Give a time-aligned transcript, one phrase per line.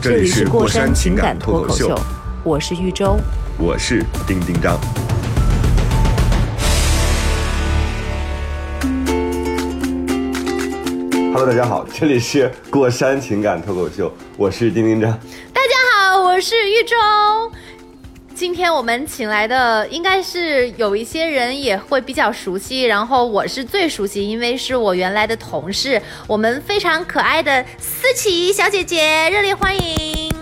[0.00, 1.92] 这里是过山情感脱口秀，
[2.44, 3.18] 我是玉州。
[3.58, 4.78] 我是丁丁张。
[11.32, 15.10] Hello，大家好，这里是过山情感脱口秀，我是丁丁张。
[15.52, 15.74] 大家
[16.12, 16.94] 好，我是玉州。
[18.38, 30.32] 今天我们请来的应该是有一些人也会比较熟悉，然后我是最熟悉，因为是我原来的同事，我们非常可爱的思琪小姐姐，热烈欢迎！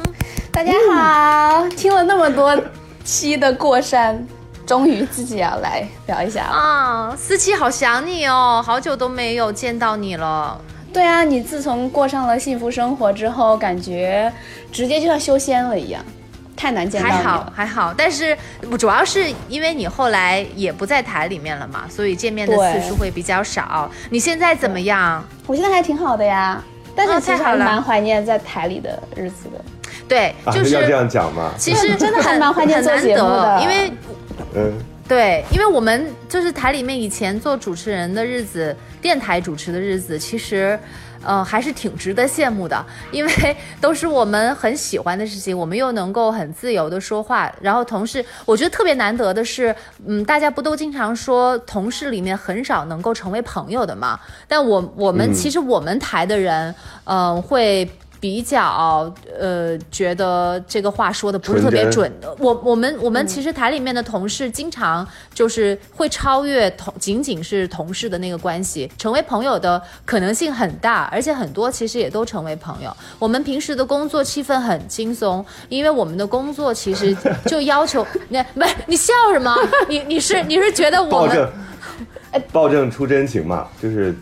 [0.52, 2.54] 大家好，听了那么多
[3.02, 4.22] 期的过山，
[4.66, 6.50] 终于自己要来聊一下了。
[6.50, 10.60] 啊，思琪好想你哦，好久都没有见到你了。
[10.92, 14.30] 对啊，你自从过上了幸福生活之后，感觉
[14.70, 16.04] 直接就像修仙了一样，
[16.56, 17.52] 太难见到还好。
[17.54, 18.36] 还好，但是
[18.78, 23.90] 主要是因为你后来也不在台里面了嘛，所以见面的次数会比较少。
[24.10, 25.22] 你现在怎么样？
[25.46, 26.62] 我现在还挺好的呀，
[26.94, 29.64] 但啊是其实蛮怀念在台里的日子的。
[30.08, 31.52] 对，啊，就是要这样讲嘛？
[31.58, 33.92] 其实真的还很蛮怀念做很难节目的得，因为
[34.54, 34.72] 嗯，
[35.06, 40.78] 对，因为我们就是台里面以前做主持人的日子，电台主持的日子，其实。
[41.22, 49.74] 呃，还是挺值得羡慕的，因为 都是我们很喜欢的事情，我们又能够很自由的说话，然后同事，我觉得特别难得的是，
[50.06, 54.18] 嗯，大家不都经常说同事里面很少能够成为朋友的嘛？
[54.48, 55.34] 但我我们、嗯。
[55.36, 62.34] 其实我们台的人，嗯、会比较呃觉得这个话说的不是特别准的。
[62.38, 72.94] 我我们我们其实台里面的同事经常就是会超越同仅仅是同事的那个关系，成为朋友的可能性很大，而且很多其实也都成为朋友。
[73.18, 77.16] 我们平时的工作气氛很轻松，因为我们的工作其实
[77.46, 79.54] 就要求 你不是你笑什么？
[79.88, 81.52] 你你是你是觉得我们暴政，
[82.52, 84.14] 暴政出真情嘛，就是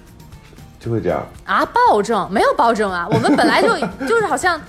[0.85, 1.25] 就会这样。
[1.47, 3.07] 啊暴政没有暴政啊？
[3.13, 3.69] 我们本来就
[4.07, 4.61] 就是好像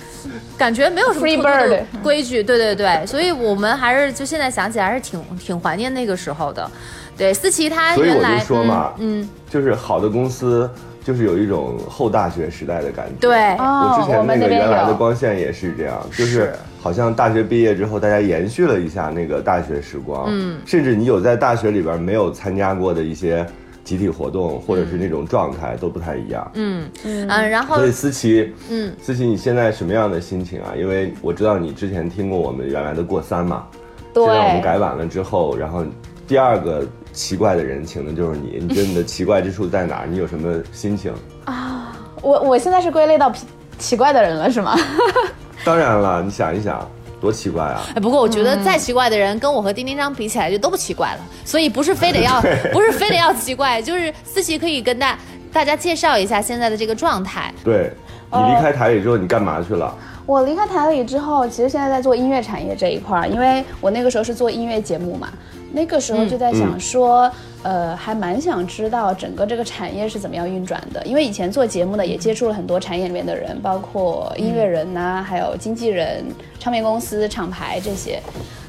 [0.58, 6.70] 感觉没有什么特别的规矩，对对对，所以我们还是就现在想起来还是挺挺怀念那个时候的。
[7.18, 10.70] 对，思琪她所以我原来就说嘛，嗯，嗯就是好的公司
[11.04, 13.14] 就是有一种后大学时代的感觉。
[13.20, 14.94] 对，哦我之前那个原来的。
[14.94, 23.46] 光线也是这样，就是是好像大学毕业之后，大家延续了一下那个大学时光，嗯，甚至你有在大学里边没有参加过的一些
[23.86, 26.52] 集体活动，或者是那种状态都不太一样。
[26.56, 30.74] 嗯嗯，然后所以思琪，嗯，思琪，你现在什么样的心情啊？
[30.78, 33.66] 因为我知道你之前听过我们原来的过三嘛，
[34.14, 35.86] 对现在我们改版了之后，然后
[36.28, 40.08] 第二个奇怪的人请的就是你，你觉得你的奇怪之处在哪儿？
[40.08, 41.14] 你有什么心情
[41.46, 41.96] 啊？
[42.22, 43.46] 我我现在是归类到奇
[43.78, 44.76] 奇怪的人了，是吗？
[45.64, 46.90] 当然了，你想一想，
[47.26, 47.82] 多奇怪啊！
[47.96, 52.40] 哎，不过我觉得再奇怪的人跟我和丁丁张比起来就都不奇怪了，所以不是非得要
[52.72, 55.18] 不是非得要奇怪，就是思琪可以跟大
[55.52, 57.52] 大家介绍一下现在的这个状态。
[57.64, 57.92] 对
[58.32, 59.92] 你离开台里之后，你干嘛去了？
[60.28, 65.30] 我离开台里之后，其实现在在做音乐产业这一块儿，因为我那个时候是做音乐节目嘛，
[65.76, 67.30] 那个时候就在想说，
[67.62, 76.26] 呃，还蛮想知道整个这个产业是怎么样运转的，因为以前做节目呢，也接触了很多产业里面的人，包括音乐人呐、还有经纪人、
[76.58, 78.22] 唱片公司、厂牌这些。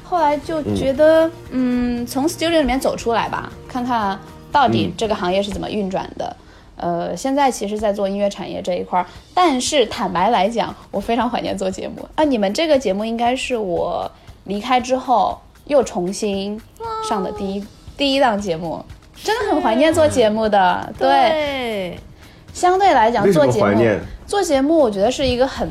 [0.03, 4.19] 后来就觉得，嗯，从 studio 里面走出来吧，看看
[4.51, 6.35] 到底这个行业是怎么运转的。
[6.77, 12.23] 呃，现在其实，在做音乐产业这一块儿，但是坦白来讲，我非常怀念做节目啊。
[12.23, 14.09] 你们这个节目应该是我
[14.43, 16.61] 离开之后又重新
[17.07, 17.63] 上的第一
[17.95, 18.83] 第一档节目，
[19.23, 20.93] 真的很怀念做节目的。
[20.97, 21.99] 对，对，
[22.53, 23.81] 相对来讲，做节目？
[24.25, 25.69] 做节目，我觉得是一个很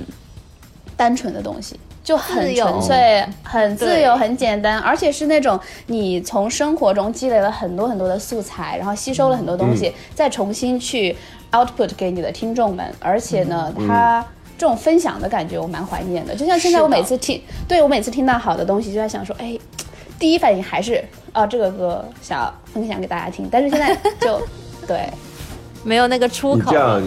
[0.97, 11.15] 单纯的东西，就很纯粹、很自由、很简单，而且是那种你从生活中积累了很多很多的素材，然后吸收了很多东西，再重新去
[11.53, 12.91] output 给你的听众们。
[12.99, 14.25] 而且呢，它
[14.57, 16.35] 这种分享的感觉我蛮怀念的。
[16.35, 19.59] 就像现在我每次听，对我每次听到好的东西，就在想说，哎，
[20.19, 21.03] 第一反应还是
[21.33, 24.41] 啊这个歌想分享给大家听，但是现在 就
[24.87, 25.09] 对。
[25.85, 26.77] 没有那个出口这。
[26.77, 27.01] 样，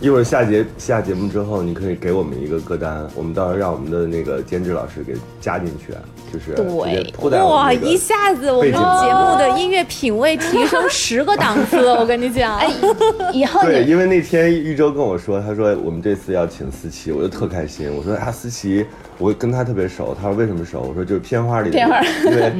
[0.00, 5.92] 一会儿下节下节目之后，你可以给我们一个歌单，我们到时候让我们的那个监制老师给加进去，
[6.32, 12.56] 就是直接铺在我哇，一下子我们节目的音乐品味提升 十个档次，我跟你讲。
[12.56, 12.70] 哎，
[13.32, 17.90] 以后对，因为那天玉州跟我说，他说我们这次要请思琪，我就特开心。
[17.94, 18.84] 我说啊，思琪，
[19.18, 20.14] 我跟他特别熟。
[20.14, 20.80] 他说为什么熟？
[20.80, 22.52] 我说就是片花里的片花 因为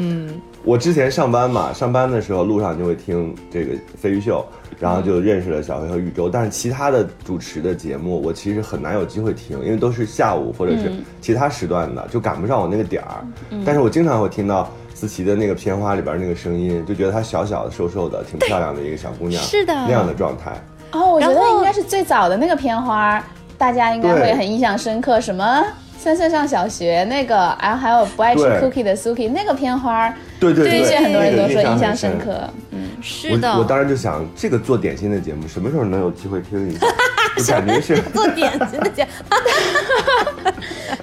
[0.65, 4.45] 我之前上班嘛，上班的时候路上就会听这个飞鱼秀，
[4.79, 6.29] 然后就认识了小黑和玉州。
[6.29, 13.25] 但是其他的主持的节目，我其实很难有机会听，因为都是下午或者是其他时段的，就赶不上我那个点儿。
[13.65, 14.69] 但是我经常会听到。
[14.95, 20.51] 思琪的那个片花里边那个声音，就觉得她小小的、瘦瘦的，挺漂亮的一个小姑娘，是的那样的状态。
[20.91, 23.25] 哦，我觉得应该是最早的那个片花，
[23.57, 25.21] 大家应该会很印象深刻。
[25.21, 25.65] 什么
[25.99, 30.09] 三岁上小学那个，然后还有不爱吃 cookie 的 Suki 那个片花，
[30.39, 30.81] 对对对。
[30.81, 32.49] 的确很多人都说印象深刻。
[32.71, 36.87] 嗯，是的，我我当时就想，这个做点心的节目什么时候能有机会听一下？
[37.37, 38.01] 我感觉是。
[38.15, 39.11] 做点心的节目。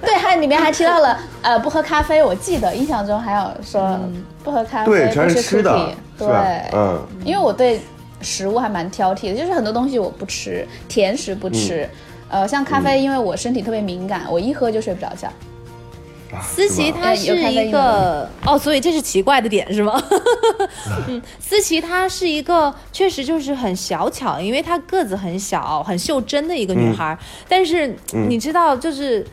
[0.02, 3.98] 对，还里面还提到了呃不喝咖啡，我记得印象中还有说
[4.42, 6.42] 不喝咖啡，对，全不吃是吃的 cookie，，是吧？
[6.42, 7.80] 对，嗯，因为我对
[8.22, 11.88] 食物还蛮挑剔的，就是很多东西我不吃，甜食不吃。
[12.28, 15.28] 呃，像咖啡，因为我身体特别敏感，我一喝就睡不着觉。
[15.28, 20.02] 啊思琪她是一个哦，所以这是奇怪的点是吗？
[21.06, 27.16] 嗯，思琪她是一个确实就是很小巧，因为她个子很小，很袖珍的一个女孩。
[27.48, 27.96] 但是
[28.28, 29.24] 你知道，就是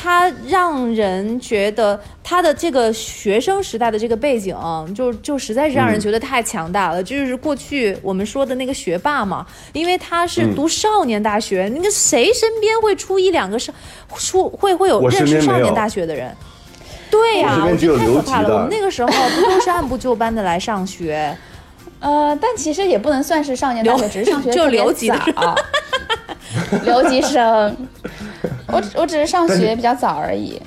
[0.00, 4.54] 她让人觉得他的这个学生时代的这个背景，
[4.94, 7.02] 就就实在是让人觉得太强大了。
[7.02, 13.72] 就是过去我们说的那个学霸嘛，因为他是读少年大学，那个谁身边会出一两个少
[14.14, 16.32] 出会会有认识少年大学的人？
[17.10, 18.54] 对呀、我觉得太可怕了。
[18.54, 21.36] 我们那个时候不都是按部就班的来上学？
[21.98, 25.56] 呃，但其实也不能算是少年大学，只是上学 就留级的早，
[26.84, 27.76] 留级生。
[28.72, 30.60] 我只我只是上学比较早而已。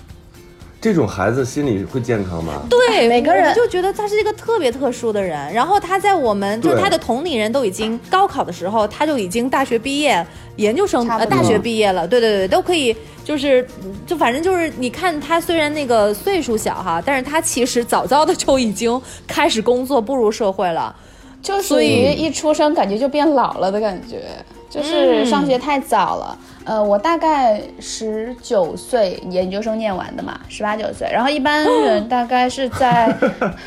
[0.82, 2.64] 这种孩子心理会健康吗？
[2.68, 5.54] 对，每个人就觉得他是一个特别特殊的人。
[5.54, 10.26] 然后他在我们就是他的同龄人都已经高考的时候，他就已经大学毕业、
[10.56, 12.08] 研究生呃大学毕业了。
[12.08, 13.64] 对对对，都可以，就是
[14.08, 20.96] 就反正就是你看他虽然那个岁数小哈，但是他其实早早的就已经开始工作，步入社会了。
[21.44, 24.24] 就属于一出生感觉就变老了的感觉，
[24.68, 26.38] 就是上学太早了。
[26.64, 33.16] 呃，我大概十九岁研究生念完的嘛，十八九岁，然后一般人大概是在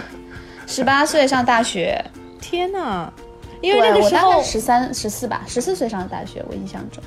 [0.66, 2.02] 十八岁上大学。
[2.40, 3.12] 天哪！
[3.60, 7.02] 因为，那个时候我大概十三、十四吧，十四岁上的大学，我印象中。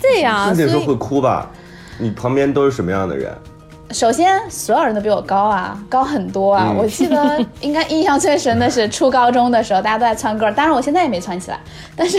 [0.00, 1.50] 对呀、啊那时所以候会哭吧？
[1.98, 3.32] 你旁边都是什么样的人？
[3.92, 6.68] 首先，所有人都比我高啊，高很多啊！
[6.70, 11.58] 嗯我记得应该印象最深的是初高中的时候，大家都在窜个儿，当然我现在也没窜起来，
[11.94, 12.18] 但是、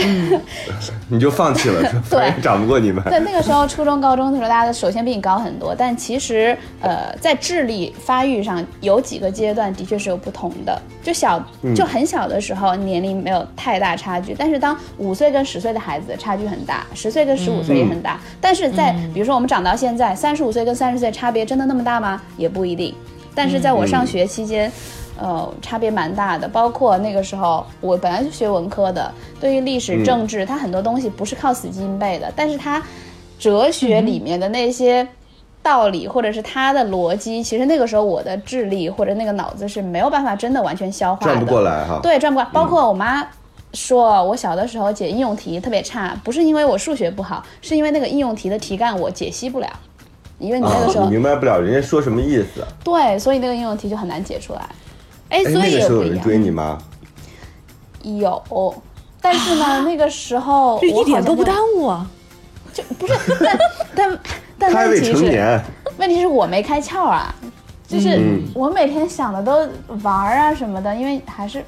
[1.08, 3.02] 你就放弃了，说对长不过你们。
[3.04, 10.80] 对那个时候，初中、高中的时候，大家首先比你高很多，但其实呃，在智力发育上有几个阶段的确是有不同的。
[11.02, 11.42] 就小
[11.74, 18.18] 就很小的时候，年龄没有太大差距，但是当五岁跟十岁的孩子差距很大，十岁跟十五岁也很大。
[18.40, 22.22] 但是在比如说我们长到现在，三十五岁跟三十岁差别真的那么大吗？
[22.36, 22.94] 也不一定。
[23.34, 24.70] 但是在我上学期间。
[25.20, 32.80] 呃，差别蛮大的，包括那个时候我本来就学文科的，对于历史、政治，它很多东西不是靠死记硬背的，但是它
[33.36, 35.04] 哲学里面的那些
[35.60, 41.98] 道理，或者是它的逻辑，其实那个时候我的智力或者那个脑子是没有办法真的完全消化的，转不过来哈。
[42.00, 42.50] 对，转不过来。
[42.52, 43.26] 包括我妈
[43.74, 49.66] 说，我小的时候解应用题特别差，不是因为我数学不好，是因为那个应用题的题干我解析不了，
[50.38, 52.64] 因为你那个时啊，候、你明白不了人家说什么意思。
[52.84, 54.60] 对，所以那个应用题就很难解出来。
[55.28, 56.78] 哎，哎，所以那个时候有人追你吗？
[58.02, 58.42] 有，
[59.20, 62.08] 但是呢，那个时候这一点都不耽误啊。
[62.72, 63.14] 就不是，
[63.96, 64.18] 但
[64.56, 65.60] 但但问题是，成年，
[65.96, 67.34] 问题是我没开窍啊，
[67.88, 69.68] 就是嗯我每天想的都
[70.02, 71.64] 玩儿啊什么的，因为还是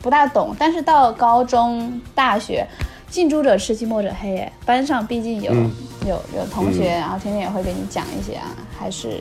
[0.00, 0.56] 不大懂。
[0.58, 2.66] 但是到高中、大学，
[3.10, 5.70] 近朱者赤，近墨者黑，哎，班上毕竟有、嗯
[6.08, 8.48] 有有同学，然后天天也会给你讲一些啊，
[8.78, 9.20] 还是。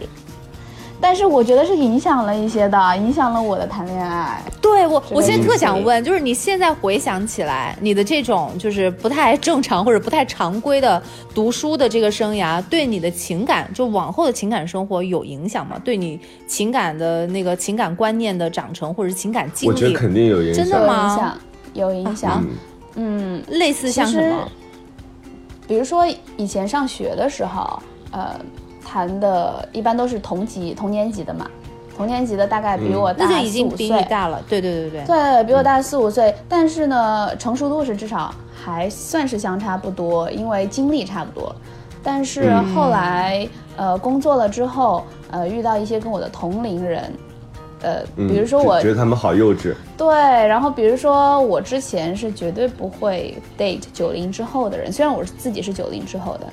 [0.99, 4.41] 但是我觉得是影响了一些的，影响了我的谈恋爱。
[4.59, 10.99] 对我，我现在特想问，就是你现在回想起来，你的这种就是不太 正常或者不太常规的
[11.35, 15.79] 读书的这个生涯，对你的情感，就往后的情感生活有影响吗？
[15.85, 20.63] 对你情感的那个情感观念的长成，或者是情感经历，我觉得肯定有影响。
[20.63, 21.37] 真的吗影响，
[21.73, 22.43] 有影响。
[22.95, 24.49] 嗯，嗯，类似像什么？
[25.67, 26.05] 比如说
[26.37, 27.79] 以前上学的时候，
[28.11, 28.35] 呃，
[28.85, 31.45] 谈的一般都是同级同年级的嘛，
[31.95, 34.41] 同年级的大概比我大四五已经比岁，你大了。
[34.47, 35.05] 对对对对。
[35.05, 41.53] 对比我大四五岁，但是呢，成熟度是至少还算是相差不多，因为经历差不多。
[42.03, 47.11] 但是嗯后来、呃工作了之后，呃遇到一些跟我的同龄人，
[47.81, 50.07] 呃嗯比如说我觉得他们好幼稚，对，
[50.47, 56.47] 然后比如说我之前是绝对不会 date 九零之后的人，虽然我自己是九零之后的，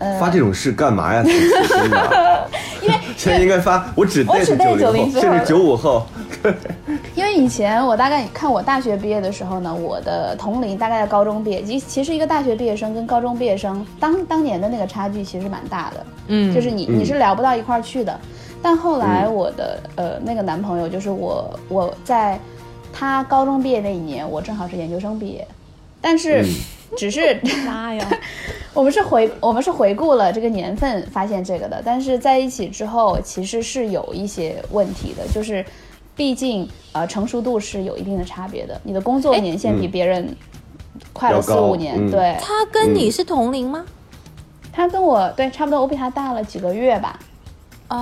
[0.00, 1.22] 呃，发这种事干嘛呀？
[2.82, 6.06] 因为 现在应该发，我只我只 date 九零90之后的甚至九五后。
[7.16, 18.20] 因为以前我大概看我大学毕业的时候呢，我的同龄大概在高中毕业，其其实一个大学毕业生跟高中毕业生当当年的那个差距其实蛮大的，嗯就是你嗯你是聊不到一块儿去的。
[18.62, 22.38] 但后来我的、呃那个男朋友，就是我我在
[22.92, 25.46] 他高中毕业那一年，我正好是研究生毕业，
[26.00, 26.46] 但是嗯。
[26.96, 27.36] 只是
[27.66, 28.08] 妈呀！
[28.72, 35.66] 我们是回我们是回顾了这个年份发现这个的，但是在一起之后其实是有一些问题的，就是
[36.14, 40.36] 毕竟呃成熟度是有一定的差别的，你的工作年限比嗯别人
[41.12, 42.08] 快了四五年，嗯。
[42.08, 42.36] 对。
[42.40, 43.84] 他跟你是同龄吗？
[44.72, 47.18] 他跟我对差不多，我比他大了几个月吧，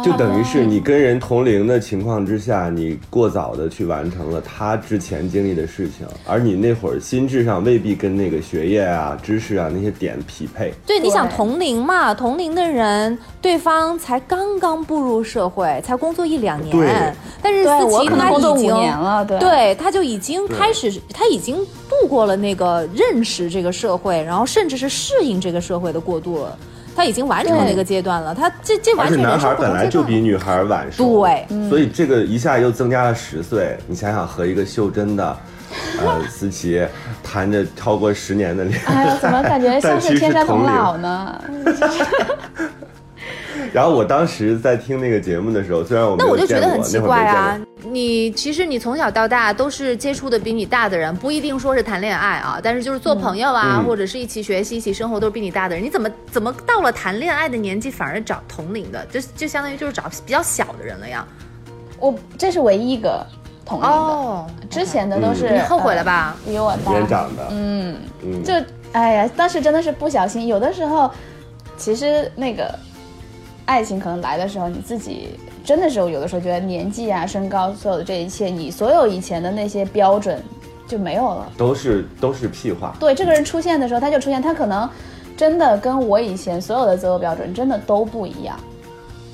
[0.03, 10.73] 就等于是你跟人同龄的情况之下，你过早的去完成了他之前经历的事情，而你那会儿心智上未必跟那个学业啊、知识啊那些点匹配。
[10.87, 21.57] 对，你想同龄嘛，同龄的人，对方才刚刚步入社会，才工作一两对年，但是思琪他可能工作五年了，对对，他就已经开始，他已经
[21.91, 26.59] 度过了那个认识这个社会，然后甚至是适应这个社会的过渡了，
[26.95, 28.35] 他已经完成了对那个阶段了。
[28.35, 33.77] 他这这而且男完全人生孩本来就比女孩晚熟，对，所以这个一下又增加了十岁。
[33.87, 35.37] 你想想，和一个袖珍的，
[36.01, 36.87] 呃，思琪
[37.23, 41.41] 谈着超过十年的恋爱，哎呀，怎么感觉 像是天山童同龄姥呢？
[43.73, 47.61] 然后我当时在听那个节目的时候，虽然我没那我就觉得很奇怪啊。！
[47.87, 55.85] 你其实你从小到大都是接触的比你大的人，不一定说是谈恋爱啊，但是就是做朋友啊，嗯或者是一起学习、一起生活，都是比你大的人。
[55.85, 61.27] 你怎么怎么到了谈恋爱的年纪，反而找同龄的，就就相当于就是找比较小的人了呀？
[62.01, 63.25] 我这是唯一一个
[63.67, 66.37] 同龄的，哦，之前的都是、你后悔了吧？
[66.47, 67.97] 呃比我大，年长的，嗯。
[68.23, 68.55] 嗯，就
[68.93, 71.11] 哎呀，当时真的是不小心，有的时候，
[71.77, 72.75] 其实那个
[73.67, 80.43] 爱情可能来的时候，你自己真的是有的时候觉得年纪啊、身高，所有的这一切，你所有以前的那些标准
[80.87, 81.51] 就没有了。
[81.57, 82.95] 都是都是屁话。
[83.01, 84.89] 对，这个人出现的时候，他就出现，他可能
[85.37, 88.59] 真的跟我以前所有的择偶标准真的都不一样。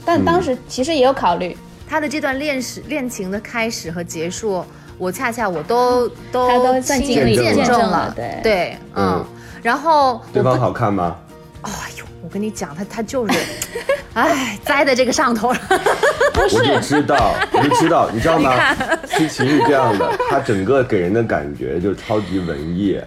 [0.05, 1.57] 但当时其实也有考虑，
[1.89, 4.65] 他的这段恋史恋情的开始和结束，
[4.97, 9.27] 我恰恰我都 都他都算亲经历眼见见证证了对对，嗯嗯，
[9.63, 11.17] 然后对方，好看吗？
[11.63, 13.39] 哎呦，我跟你讲，他他就是，
[14.15, 15.59] 哎，栽在这个上头了。
[16.35, 18.53] 我就知道，我就知道，你知道吗？
[19.07, 22.99] 思琪是这样的，他整个给人的感觉就超级文艺，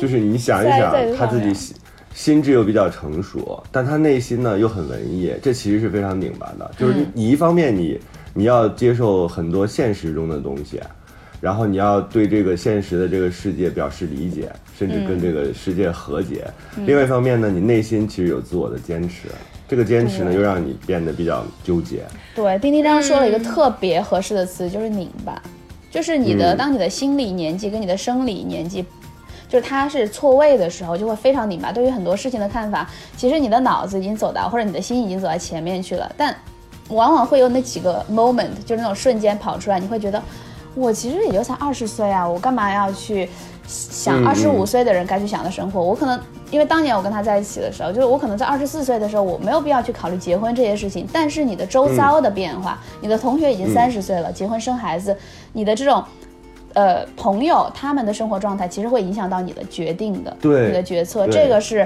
[0.00, 1.76] 就是你想一想在这，她自己心
[2.14, 6.70] 心智又比较成熟，但他内心呢又很文艺，这其实是非常拧巴的。
[6.78, 7.98] 就是你你一方面你
[8.34, 10.80] 你要接受很多现实中的东西。
[11.40, 16.46] 然后你要对这个现实的这个世界表示理解，甚至跟这个世界和解。
[16.84, 19.28] 另外一方面呢，你内心其实有自我的坚持，
[19.70, 22.02] 这个坚持呢又让你变得比较纠结。
[22.34, 25.40] 对，丁丁刚说了一个特别合适的词，就是拧巴，
[25.88, 28.84] 就是你的、嗯当你的心理年纪跟你的生理年纪，
[29.48, 31.70] 就是它是错位的时候，就会非常拧巴。
[31.70, 36.34] 对于很多事情的看法，其实你的脑子已经走到，或者你的心已经走到前面去了，但
[36.88, 40.20] 往往会有那几个 moment，就是那种瞬间跑出来，你会觉得。
[40.76, 43.28] 我其实也就才二十岁啊，我干嘛要去
[43.66, 45.82] 想嗯二十五嗯岁的人该去想的生活？
[45.82, 46.18] 我可能
[46.50, 51.06] 因为当年我跟他在一起的时候，就是我可能在二十四岁的时候，我没有必要去考虑结婚这些事情。
[51.12, 55.16] 但是你的周遭的变化，你的同学已经嗯三十岁了，结婚生孩子，
[55.52, 56.04] 你的这种。
[56.72, 61.84] 呃，朋友他们的生活状态其实会影响到你的决定的，对你的决策，这个是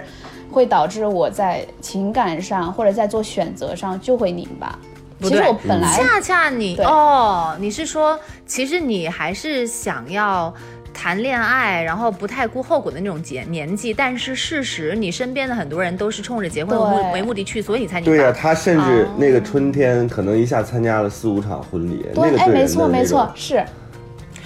[0.52, 4.78] 会导致我在情感上或者在做选择上就会拧巴。
[5.23, 10.52] 其实我本来恰恰你哦，你是说，其实你还是想要
[10.95, 18.33] 谈恋爱，然后不太顾后果的那种年年纪，但是事实你身边的很多人都是冲着结婚为目为目的去，所以你才拧对呀、巴。
[18.33, 23.63] 他甚至那个春天可能一下参加了四五场婚礼，那对，哎，个对没错没错，，是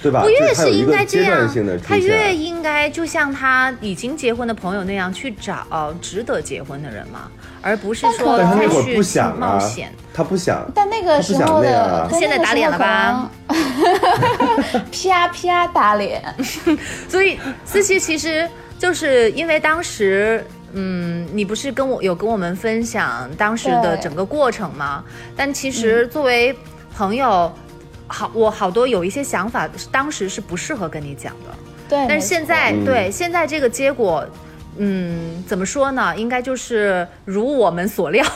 [0.01, 0.21] 对吧？
[0.21, 0.37] 不越
[0.71, 1.47] 应该这样
[1.85, 2.35] 他越。
[2.35, 7.29] 应该就像他已经结婚的朋友那样去找值得结婚的人嘛，
[7.61, 10.65] 而不是说但他再那会儿去不想啊冒险。，他不想。
[10.73, 13.29] 但那个时候的现在打脸了吧？
[14.91, 16.21] 啪啪打脸，
[17.07, 20.45] 所以思琪其实就是因为当时。
[20.73, 25.03] 嗯，你不是跟我有跟我们分享当时的整个过程吗？
[25.35, 26.55] 但其实作为
[26.95, 27.51] 朋友，
[28.05, 31.55] 好，我好多有一些想法，当时是不适合跟你讲的，
[31.89, 34.23] 对但是现在错对现在这个结果，
[34.79, 36.13] 嗯，怎么说呢？
[36.17, 38.25] 应该就是如我们所料。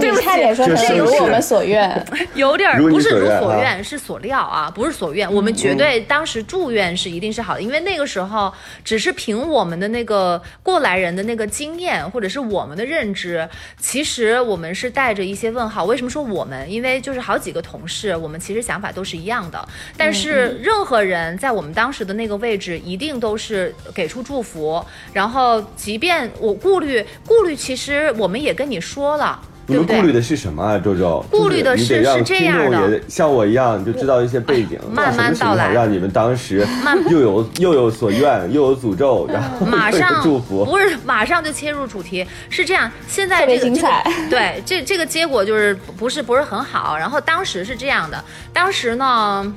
[0.00, 2.02] 对不起，差点说是如我们所愿。
[2.34, 5.30] 有点儿不是如所愿啊所愿，是所料啊，不是所愿。
[5.30, 8.52] 我们绝对当时祝愿是一定是好的，因为那个时候
[8.82, 13.46] 只是凭我们的那个过来人的那个经验，或者是我们的认知，
[13.78, 15.84] 其实我们是带着一些问号。
[15.84, 16.70] 为什么说我们？
[16.70, 24.63] 因为就是好几个同事，我们其实想法都是一样的，但是任何人在我们当时的那个位置，一定都是给出祝福。
[25.12, 29.40] 然后，即便我顾虑顾虑，其实我们也跟你说了。
[29.66, 31.24] 对不对你们顾虑的是什么啊，周周？
[31.30, 36.66] 顾虑的就是是这样的像我一样，就知道一些背景，慢慢什么情况道来让你们当时
[37.08, 40.66] 又有又有所愿，又有诅咒，然后马上祝福。
[40.66, 42.90] 不是马上就切入主题，是这样。
[43.08, 46.98] 现在这个精彩这个对这这个结果就是不是不是很好。
[46.98, 49.54] 然后当时是这样的，当时呢。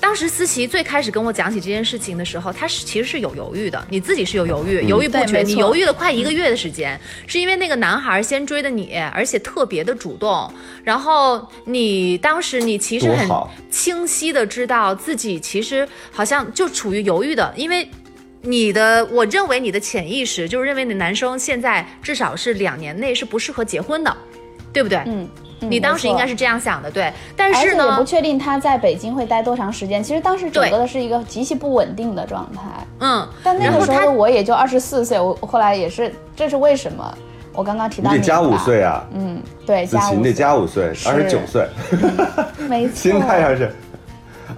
[0.00, 10.52] 当时思琪最开始跟我讲起这件事情的时候，她是其实是有犹豫的，你自己是有犹豫，犹豫不决，你犹豫了快一个月的时间，是因为那个男孩先追的你，而且特别的主动，
[10.82, 13.28] 然后你当时你其实很
[13.70, 17.88] 清晰的知道自己其实好像就处于犹豫的，因为
[18.42, 24.16] 你的，我认为你的潜意识就是认为你男生现在至少是两年内是不适合结婚的，
[24.72, 24.98] 对不对？
[25.06, 25.28] 嗯，
[25.60, 27.12] 嗯你当时应该是这样想的，对。
[27.36, 30.02] 但是而且也不，确定他在北京会待多长时间。
[30.02, 32.62] 其实当时整个的是一个极其不稳定的状态。
[33.00, 37.14] 嗯，但那个时然后他候我也就二十四岁，我我后来也是，这是为什么？
[37.52, 41.68] 我刚刚提到你得加五岁啊，嗯，对，子琪你得加五岁，加五岁，二十九岁，
[42.68, 43.74] 没错， 心态上是。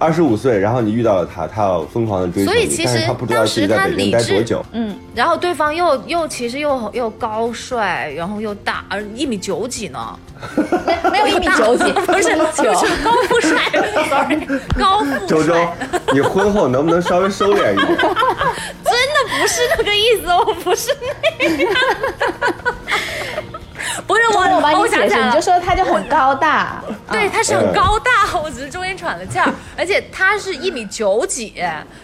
[0.03, 4.61] 二十五岁，然后你遇到了他，他要疯狂的追求你，所以其实但是他不知道自己在北京待多久。
[4.73, 10.19] 嗯，然后对方又又其实又又高帅，然后又大，呃，一米九几呢，
[11.09, 13.61] 没有一米九几， 不是九不是高富帅，
[14.09, 14.45] sorry，
[14.77, 15.73] 高富周周帅，，
[16.13, 17.87] 你婚后能不能稍微收敛一点？
[17.87, 20.91] 真的不是那个意思，我不是
[21.37, 22.73] 那样的。
[24.07, 26.81] 不是我，我帮你解释，你就说他就很高大，
[27.11, 31.53] 对，啊他是很高大，我只是中间喘了气儿，而且他是一米九几，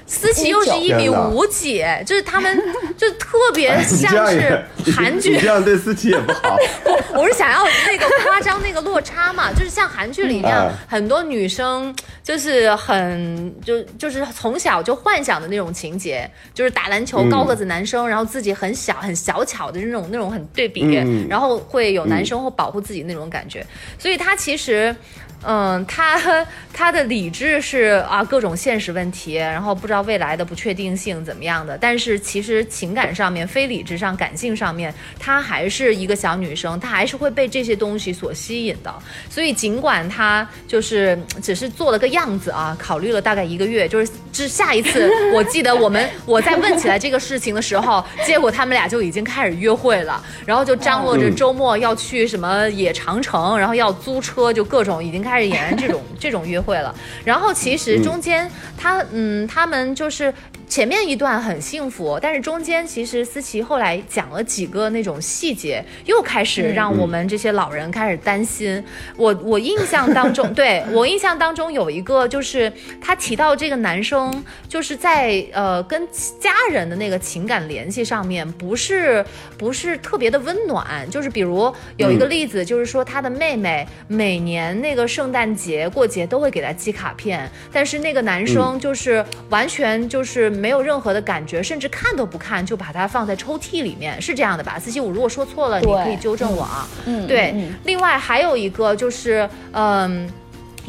[0.05, 2.57] 思琪又是一米五几，就是他们
[2.97, 4.63] 就特别像是，
[4.95, 5.47] 韩剧你这。
[5.47, 6.55] 样对思琪也不好。
[6.85, 23.65] 我我是想要那个夸张那个落差嘛，就是像韩剧里那样嗯，很多女生就是很就就是从小就幻想的那种情节，就是打篮球嗯高个子男生，然后自己很小很小巧的那种那种很对比，嗯然后会有男生会保护自己那种感觉，
[23.97, 24.95] 所以他其实。
[25.43, 38.93] 嗯，他他的理智是啊，各种现实问题，然后不知道未来的不确定性怎么样的，但是其实情感上面、非理智上、感性上面，她还是一个小女生，她还是会被这些东西所吸引的。
[39.29, 56.95] 所以尽管她就是嗯只是做了个样子啊，考虑了大概一个月，就是至下一次，我记得我们我在问起来这个事情的时候，结果他们俩就已经开始约会了，然后就张罗着嗯周末要去什么野长城，然后要租车，就各种已经开始演这种 这种约会了。
[57.25, 60.33] 然后其实中间他嗯，他们就是
[60.69, 68.81] 前面一段很幸福，但是中间其实思琪后来讲了几个那种细节，又开始让我们这些老人开始担心。
[69.17, 76.07] 我我印象当中， 对我印象当中有一个就是他提到这个男生就是在呃跟
[76.39, 79.25] 家人的那个情感联系上面不是
[79.57, 94.79] 不是特别的温暖，就是比如有一个例子，就是说他的妹妹每年那个圣诞节过节都会给他寄卡片，但是那个男生就是完全就是没有任何的感觉，甚至看都不看就把它放在抽屉里面，是这样的吧？
[94.79, 96.87] 四七五如果说错了，你可以纠正我啊。
[97.05, 100.25] 嗯，对，嗯另外还有一个就是，嗯，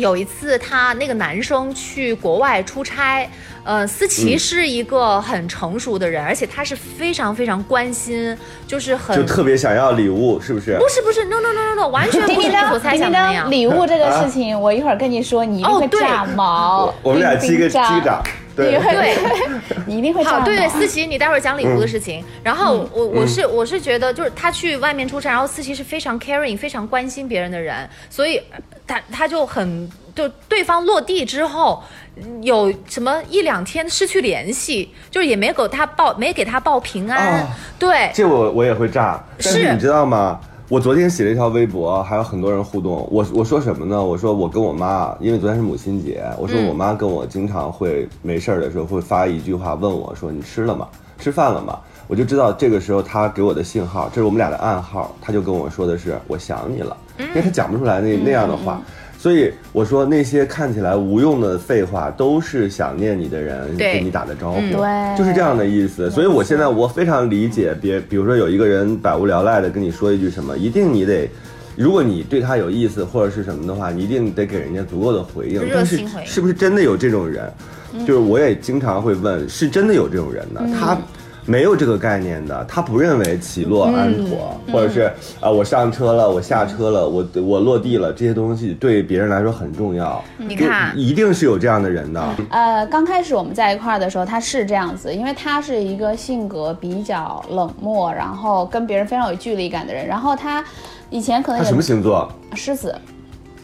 [0.01, 3.29] 有一次他那个男生去国外出差，
[3.63, 8.37] 呃，思琪嗯是一个很成熟的人，而且他是非常非常关心，
[8.67, 10.77] 就是很就特别想要礼物，是不是？
[10.79, 13.51] 不是不是，no no no no no，完全 不是你所当，叮叮猜想的那样当，。
[13.51, 16.93] 礼物这个事情，我一会儿跟你说，你一定会哦对炸毛。
[17.03, 18.23] 我们俩击个击叮叮个掌，
[18.57, 19.17] 对你会对，
[19.87, 22.25] 你一定会炸好，对对，思琪，你待会儿讲礼物的事情。
[22.43, 28.41] 然后我我是我是觉得，就是他去外面出差，然后思琪是非常 caring、非常关心别人的人，所以
[28.91, 31.83] 他他就很就对方落地之后。
[32.43, 37.41] 有什么一两天失去联系，就是也没给他报，没给他报平安。
[37.41, 37.47] 哦
[37.79, 40.39] 对，这我我也会炸，但是是你知道吗？
[40.69, 43.09] 我昨天写了一条微博，还有很多人互动。
[43.11, 44.05] 我我说什么呢？
[44.05, 50.87] 我说我跟我妈，因为昨天是母亲节，我说嗯我妈跟我经常会没事儿的时候会发一句话问我说你吃了吗？
[51.19, 51.79] 吃饭了吗？
[52.11, 55.17] 我就知道这个时候他给我的信号，这是我们俩的暗号。
[55.21, 58.83] 他就跟我说的是我想你了，因为他讲不出来那那样的话。
[59.17, 64.61] 所以我说那些看起来无用的废话，都是想念你的人对给你打的招呼，
[65.17, 66.11] 就是这样的意思。
[66.11, 71.31] 所以我现在我非常理解别，比如说有一个人百无聊赖的跟你说一句什么，一定你得。
[71.77, 75.63] 如果你对他有意思或者是什么的话，你一定得给人家足够的回应。
[75.63, 77.49] 热但是心回应是不是真的有这种人？
[78.05, 80.61] 就是我也经常会问，是真的有这种人的？
[80.77, 80.99] 他
[81.51, 90.23] 没有这个概念的，他不认为起落安妥，或者是啊、我上车了，我下车了，我我落地了，这些东西对别人来说很重要。
[90.39, 92.25] 你看一定是有这样的人的。
[92.51, 100.07] 呃，刚开始我们在一块儿的时候，他是这样子，因为他是一个性格比较冷漠，然后跟别人非常有距离感的人。
[100.07, 100.65] 然后他
[101.11, 102.31] 以前可能他什么星座？
[102.55, 102.95] 狮子，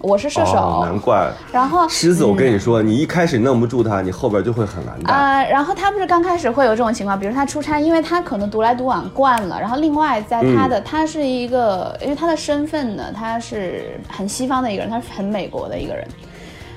[0.00, 1.30] 我是射手，哦，难怪。
[1.52, 5.16] 然后狮子，我跟你说，你一开始弄不住他，你后边就会很完蛋。
[5.16, 16.06] 呃，然后他不是刚开始会有这种情况，比如他出差，因为他可能独来独往惯了，然后另外在他的、他是一个，因为他的身份呢，他是很西方的一个人，他是很美国的一个人。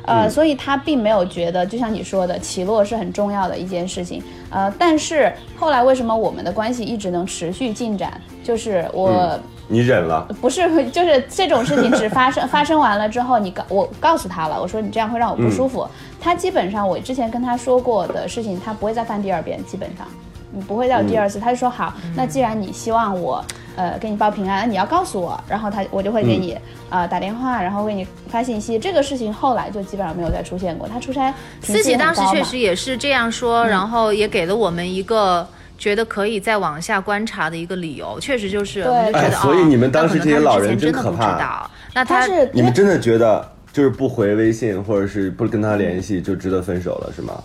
[0.05, 4.23] 呃，所以他并没有觉得，就像你说的，起落是很重要的一件事情。
[4.49, 8.19] 呃，但是后来为什么我们的关系一直能持续进展？
[8.43, 9.39] 就是我、
[9.71, 15.88] 你忍了，不是，就是这种事情只发生 发生完了之后，你告我告诉他了，我说你这样会让我不舒服。
[16.19, 20.08] 他基本上我之前跟他说过的事情，他不会再犯第二遍，基本上，
[20.51, 21.39] 你不会再有第二次。
[21.39, 26.53] 他就说好，那既然你希望我呃给你报平安，你要告诉我，然后他我就会给你
[26.89, 28.79] 啊、呃打电话，然后给你发信息。
[28.79, 30.88] 这个事情后来就基本上没有再出现过。
[30.88, 35.47] 他出差频次思琪当时确实也是这样说，嗯然后也给了我们一个
[35.79, 41.39] 觉得可以再往下观察的一个理由，确实就是我们就觉得、哎所以哦你们当时这些老人真可怕。
[41.39, 47.41] 道，那他他你们真的觉得就是不回微信或者是不跟他联系就值得分手了是吗？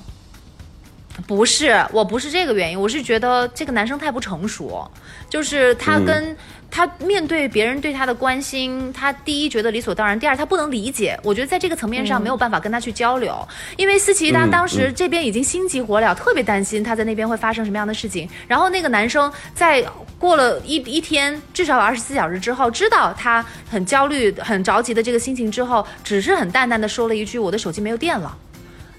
[1.26, 4.90] 不是，我不是这个原因，我是觉得这个男生太不成熟，
[5.28, 6.04] 就是他嗯。
[6.04, 6.36] 跟、
[6.70, 13.46] 他面对别人对他的关心，他第一觉得理所当然，第二他不能理解，我觉得在这个层面上没有办法跟他去交流，
[13.76, 19.84] 因为思琪她嗯当时这边已经心急火燎，特别担心他在那边会发生什么样的事情，然后那个男生在
[20.18, 28.36] 过了一一天，至少有二十四小时之后，知道他很焦虑、很着急的这个心情之后，只是很淡淡的说了一句：“我的手机没有电了。”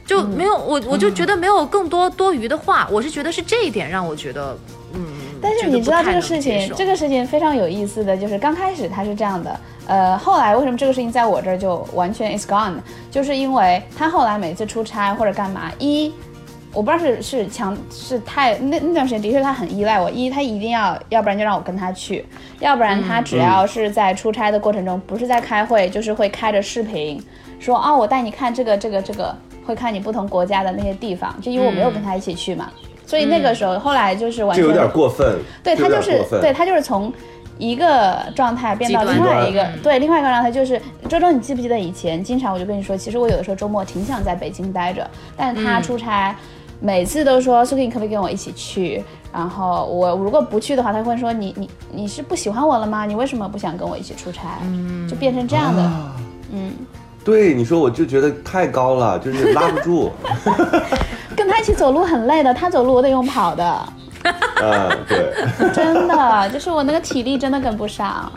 [0.06, 4.58] 就没有我，我就觉得没有更多多余的话，我是觉得是这一点让我觉得，
[4.94, 5.02] 嗯。
[5.42, 12.76] 但是你知道这个事情，这个事情非常有意思的就是刚开始他是这样的，呃，后来为什么这个事情在我这儿就完全 is gone，
[13.12, 16.12] 就是因为他后来每次出差或者干嘛，一
[16.74, 22.26] 我不知道是是强是太那那段时间的确他很依赖我，一他一定要，要不然就让我跟他去，
[22.60, 27.22] 要不然他只要是在出差的过程中，不是在开会，就是会开着视频
[27.60, 29.36] 说哦，我带你看这个这个这个，
[29.66, 32.70] 会看你不同国家的那些地方，就因为我没有跟他一起去嘛。
[33.06, 35.40] 所以那个时候，后来就是完全这有点过分。
[35.64, 37.12] 对他就是对他就是从
[37.58, 46.36] 一个状态变到另外一个对另外一个状态，就是周周，你记不记得以前经常我就跟你说，其实我有的时候周末挺想在北京待着，但是他出差。
[46.82, 49.02] 每次都说苏 k 你可不可以跟我一起去？
[49.32, 53.06] 然后我如果不去的话，他会说你你你是不喜欢我了吗？
[53.06, 54.60] 你为什么不想跟我一起出差？
[55.10, 55.82] 就变成这样的。
[55.82, 56.16] 啊
[57.26, 60.14] 对，你说我就觉得太高了， 就是拉不住。
[61.36, 63.94] 跟他一起走路很累的，他走路我得用跑的，
[64.62, 65.34] 嗯， 对。
[65.74, 68.32] 真的，就是我那个体力真的跟不上。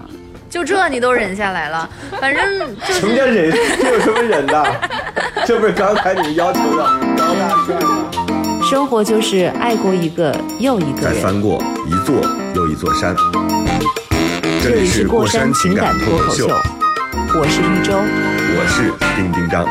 [0.48, 1.87] 就这你都忍下来了，
[2.18, 3.53] 反正就什么叫忍？
[3.53, 4.66] 这有什么忍的？
[5.44, 6.85] 这不是刚才你们要求的
[7.18, 8.07] 高大帅吗？
[8.62, 11.14] 生活就是爱过一个又一个人。
[11.14, 12.16] 再翻过一座
[12.55, 13.14] 又一座山。
[14.62, 16.48] 这里是过山情感脱口秀，
[17.38, 18.38] 我是玉州。
[18.61, 19.64] 我是丁丁张。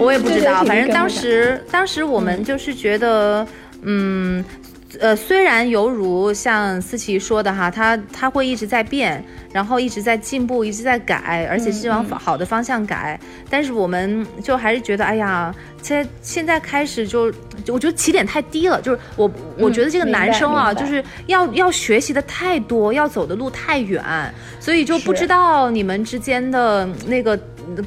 [0.00, 3.46] 我也不知道，反正当时当时我们就是觉得，
[3.82, 4.42] 嗯。
[5.00, 17.30] 呃，虽然犹如像思琪说的哈，他他会一直在变，然后一直在进步，一直在改，而且是往好的方向改，但是我们就还是觉得，哎呀，现现在开始就，
[17.64, 24.02] 就我觉得起点太低了，就是我我觉得这个男生啊，就是要要学习的太多，要走的路太远，
[24.58, 27.38] 所以就不知道你们之间的那个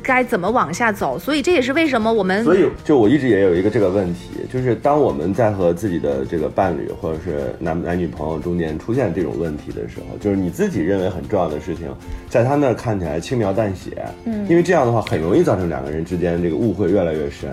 [0.04, 11.88] 该怎么往下走，所以这也是为什么我们所以，就我一直也有一个这个问题，就是当我们在和自己的这个伴侣或者是男男女朋友中间出现这种问题的时候，就是你自己认为很重要的事情，
[12.30, 17.50] 在他那儿看起来轻描淡写，嗯，因为这样的话很容易造成两个人之间这个误会越来越深。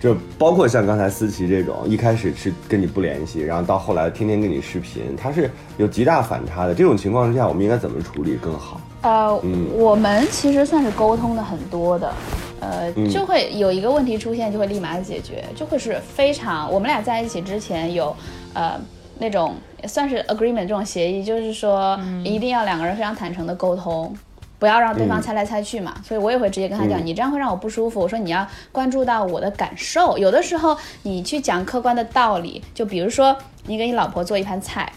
[0.00, 6.74] 就包括像刚才思琪这种，一开始是跟你不联系，然后到后来天天跟你视频，他是有极大反差的。
[6.74, 8.80] 这种情况之下，我们应该怎么处理更好？
[9.02, 12.12] 呃，嗯我们其实算是沟通的很多的，
[12.60, 16.70] 呃，嗯就会有一个问题出现，就会立马解决，就会是非常。
[16.70, 18.14] 我们俩在一起之前有，
[18.52, 18.78] 呃，
[19.18, 19.54] 那种
[19.86, 24.14] 算是 agreement 这种协议，就是说一定要两个人非常坦诚的沟通。
[24.58, 27.98] 不要让对方猜来猜去嘛，所以我也会直接跟他讲，你这样会让我不舒服。
[27.98, 33.34] 我说你要关注到我的感受，有的时候你去讲客观的道理，就比如说
[33.64, 34.92] 你给你老婆做一盘菜，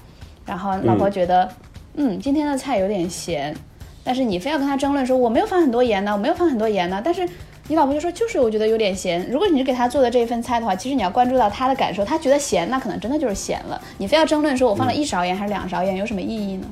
[0.46, 1.50] 然后老婆觉得，
[1.96, 3.56] 嗯，今天的菜有点咸，
[4.04, 7.28] 但是你非要跟他争论说我没有放很多盐呢，我没有放很多盐呢，但是
[7.68, 9.26] 你老婆就说就是我觉得有点咸。
[9.30, 13.82] 如果你是给他做的这一份菜的话，其实你要关注到他的感受，他觉得咸，那可能真的就是咸了。
[13.98, 16.68] 你非要争论说我放了一勺盐还是两勺盐，有什么意义呢？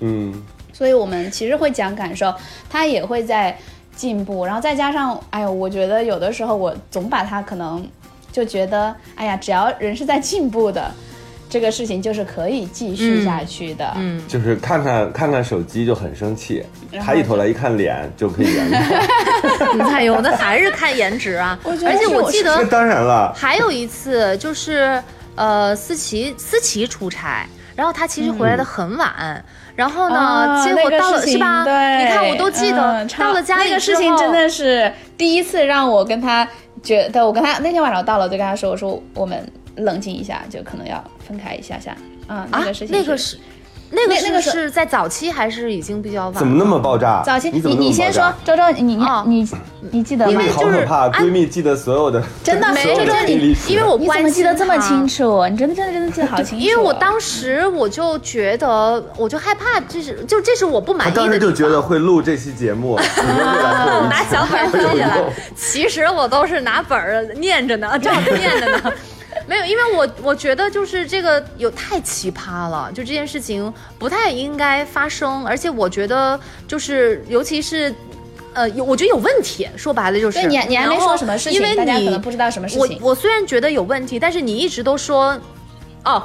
[0.00, 0.42] 嗯。
[0.72, 2.34] 所以我们其实会讲感受，
[2.68, 3.56] 他也会在
[3.94, 7.82] 进步，然后再加上，哎呦，我觉得有的时候我总把他可能
[8.30, 10.92] 就觉得，哎呀，只要人是在进步的，
[11.48, 13.92] 这个事情就是可以继续下去的。
[13.96, 16.64] 嗯，就是看看看看手机就很生气，
[17.00, 19.82] 抬起头来一看脸就可以原谅。
[19.92, 21.58] 哎呦，那还是看颜值啊！
[21.64, 25.02] 而且我记得那当然了，还有一次就是
[25.34, 29.44] 呃，思琪思琪出差，然后他其实回来的很晚。
[29.76, 30.16] 然后呢？
[30.16, 31.62] 啊结果到了、那个是吧？
[31.62, 36.48] 对，你看我都记得，嗯到了家里那个事情真的是第一次让我跟他
[36.82, 41.96] 觉得，我跟他那天晚上到了，我就跟他说，我说我们冷静一下，就可能要分开一下下。
[42.26, 43.38] 啊，那啊个事，情那个是
[43.88, 46.34] 那个那那个是在早期还是已经比较晚？
[46.34, 47.22] 怎么那么爆炸？
[47.24, 49.48] 早期，你怎么那么你先说爆炸，周周，你你哦你
[49.92, 50.50] 你记得吗因为？
[50.50, 55.46] 好就是可怕，闺蜜记得所有的， 真的没有的周周你因为我你怎么关心记得这么清楚？
[55.46, 56.64] 你真的真的真的记得好清楚。
[56.64, 61.32] 因为我当时我就觉得，我就害怕，这是就这是我不满意的当。
[61.32, 62.98] 时就觉得会录这期节目，
[64.10, 65.22] 拿小本 记下来。
[65.54, 68.92] 其实我都是拿本儿念着呢，照着念着呢。
[69.46, 77.94] 没有，因为我我觉得就是这个有太奇葩了，就这件事情不太应该发生，而且我觉得就是尤其是。
[78.54, 80.40] 呃，有我觉得有问题，说白了就是。
[80.40, 85.38] 对你你还没说什么事情因为大家你可能不知道什么事情我我虽然觉得有问题，但是你一直都说，
[86.06, 86.22] 哦。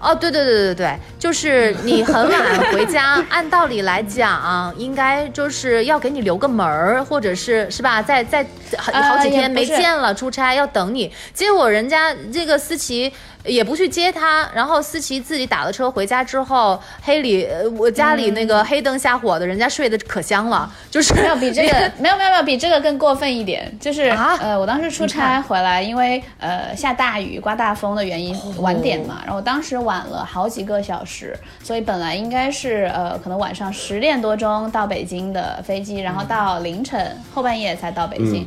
[0.00, 8.00] 哦，对对对对对，就是你很晚回家， 按道理来讲，应该就是要给你留个门儿，或者是是吧？
[8.02, 8.44] 在在
[8.76, 11.12] 好呃好几天没见了，出差要等你。
[11.34, 13.12] 结果人家这个思琪
[13.44, 24.36] 也不去接他，然后思琪自己打了车回家之后，黑里呃我家里那个黑灯瞎火的，人家睡得可香了， 就是没有比这个没有没有没有比这个更过分一点，就是、啊？
[24.40, 38.46] 呃，我当时出差回来，因为呃下大雨、刮大风的原因晚点嘛，然后当时晚了好几个小时，所以本来应该是呃可能晚上十点多钟到北京的飞机，然后到凌晨后半夜才到北京，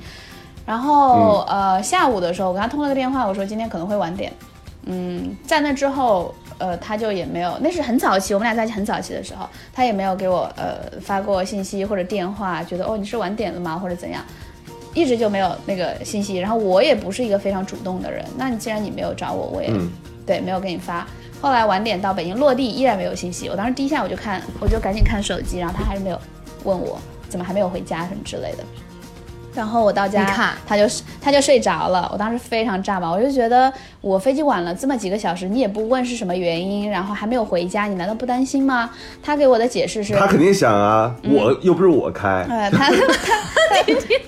[0.65, 4.32] 然后、呃下午的时候我跟他通了个电话，我说今天可能会晚点，
[4.85, 14.23] 嗯，在那之后，呃，他就也没有，那是很早期，我们俩在一起很早期的时候，他也没有给我呃发过信息或者电话，觉得哦你是晚点了吗或者怎样，
[14.93, 16.37] 一直就没有那个信息。
[16.37, 19.91] 然后我也不是一个非常主动的人，那你既然你没有找我，我也、嗯
[20.23, 21.05] 对没有给你发。
[21.41, 26.21] 后来晚点到北京落地依然没有信息，我当时第一下我就看，我就赶紧看手机，然后他还是没有
[26.63, 28.63] 问我怎么还没有回家什么之类的。
[29.53, 30.83] 然后我到家你看，他就
[31.21, 32.09] 他就睡着了。
[32.13, 38.89] 我当时非常炸毛，我就觉得我飞机晚了这么几个小时，你也不问是什么原因，然后还没有回家，你难道不担心吗？
[39.21, 42.95] 他给我的解释是，他肯定想啊，嗯我又不是我开，哎，他他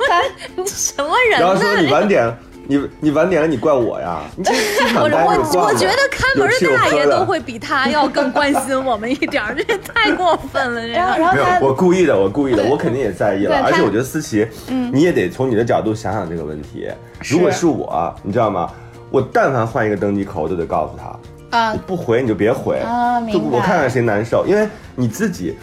[0.07, 1.61] 他 什么人然后呢？
[1.61, 2.31] 说你晚点，
[2.67, 4.21] 你你晚点了，你怪我呀？
[4.37, 4.51] 你这
[4.95, 10.81] 我我我觉得看门的大爷都会比他要更关心我们一点，这也太过分了。
[10.81, 13.61] 这然后没有然后，我故意的，我故意的，我肯定也在意了。
[13.63, 14.47] 而且我觉得思琪，
[14.91, 16.87] 你也得从你的角度想想这个问题。
[17.29, 18.69] 如果是我，你知道吗？
[19.11, 25.55] 我但凡换一个登机口，我都得告诉他，啊你不回你就别回，啊明白就我看看谁难受，因为你自己。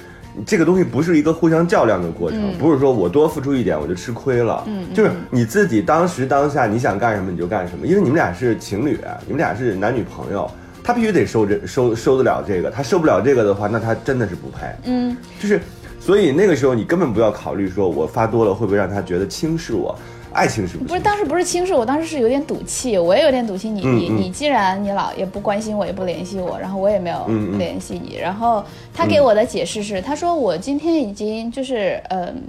[0.46, 10.50] 这个东西不是一个互相较量的过程，不是说我多付出一点我就吃亏了，嗯，就是你自己当时当下你想干什么你就干什么，因为你们俩是情侣，你们俩是男女朋友，
[10.82, 15.60] 他必须得收这收收得了这个，他受不了这个的话，那他真的是不配，嗯，就是，
[15.98, 19.96] 所以那个时候你根本不要考虑说我发多了会不会让他觉得轻视我，
[20.32, 20.88] 爱情是不是。
[20.88, 23.68] 不是当时不是轻视我，当时是有点赌气，我也有点赌气。
[23.68, 27.26] 你、你你既然你老也不关心我，也不联系我，然后我也没有
[27.58, 28.64] 联系你，然后
[28.94, 32.42] 他给我的解释是，他说我今天已经就是嗯。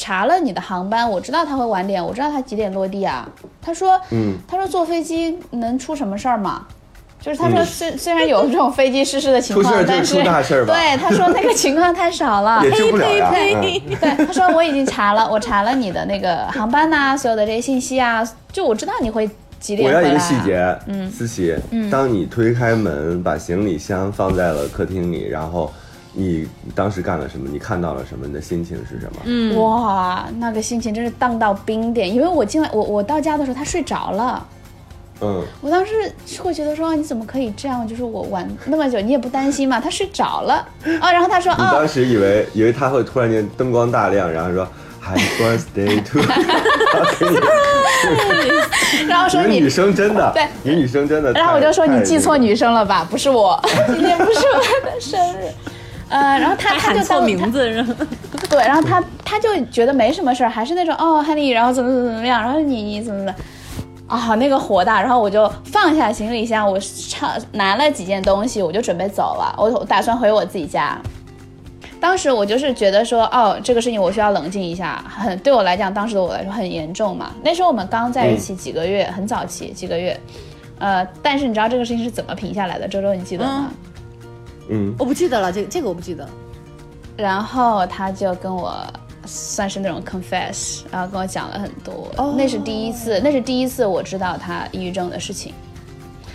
[0.00, 3.28] 查了你的航班，我知道他会晚点，我知道他几点落地啊。
[3.60, 6.64] 他说，嗯，他说坐飞机能出什么事儿吗？
[7.20, 7.64] 就是他说嗯。
[7.66, 10.74] 虽、虽然有这种飞机失事的情况，出事就是但是出大事吧？
[10.74, 19.28] 对他说那个情况太少了， 也救不了对，他说我已经查了，我查了你的那个航班呐、所有的这些信息啊，就我知道你会
[19.60, 20.12] 几点我要回来、啊。
[20.12, 21.54] 一个细，节，嗯，思琪，
[21.90, 25.72] 当你推开门，把行李箱放在了客厅里，然后
[26.12, 27.48] 你当时干了什么？
[27.52, 28.26] 你看到了什么？
[28.26, 29.20] 你的心情是什么？
[29.24, 34.46] 嗯，哇，那个心情真是荡到冰点，因为我进来，我我到家的时候他睡着了，
[35.20, 35.92] 嗯，我当时
[36.40, 37.84] 会觉得说你怎么可以这样？
[37.86, 39.80] 就是我玩那么久，你也不担心嘛？
[39.80, 40.64] 他睡着了
[41.00, 44.66] 哦，然后他说你哦，当时以为以为他会突然间灯光大亮，然后说
[45.02, 46.20] Happy Birthday to，
[49.08, 53.04] 然后说你女生真的， 对你女生真的，然后我就说你记错女生了吧？
[53.10, 55.38] 不是我，今天不是我的生日。
[56.10, 57.92] 呃，然后他他就当错名字，然后
[58.48, 63.34] 对，然后他他就觉得没什么事儿，还是那种哦，honey，然后怎么怎么怎么样，然后你你怎么怎么，
[64.08, 70.98] 啊、那个火大，然后我就放下行李箱，我唱拿了几件东西，我就准备走了，我我打算回我自己家。
[72.00, 77.32] 当时我就是觉得说，哦，这个事情我需要冷静一下，很对我来讲，当时的我来说很严重嘛。
[77.42, 80.18] 那时候我们刚在一起几个月，很早期几个月，
[80.78, 82.86] 呃，但是你知道这个事情是怎么平下来的？
[82.86, 83.70] 周周，你记得吗？
[84.70, 86.26] 嗯，我不记得了，这个这个我不记得。
[87.16, 88.80] 然后他就跟我
[89.28, 92.08] 算是那种 confess，然后跟我讲了很多。
[92.16, 95.54] 哦那是第一次，那是第一次我知道他抑郁症的事情。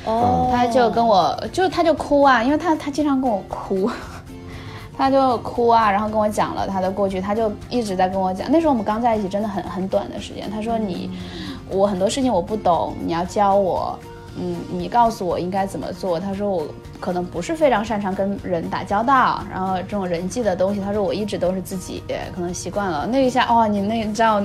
[0.06, 3.90] 哦他就跟我就他就哭啊，因为他他经常跟我哭，
[4.96, 8.50] 他就哭啊，然后跟我讲了他的过去，他就一直在跟我讲。
[8.52, 10.50] 那时候我们刚在一起，真的很很短的时间。
[10.52, 11.10] 他说你，
[11.70, 13.98] 我很多事情我不懂，你要教我。
[14.38, 16.20] 嗯，你告诉我应该怎么做。
[16.20, 16.68] 他说我
[17.00, 22.04] 可能不是非常擅长跟人打交道，然后这种人际的东西，他说我一直都是自己
[22.36, 23.06] 可能习惯了。
[23.06, 24.42] 那一下哦，你那你知道，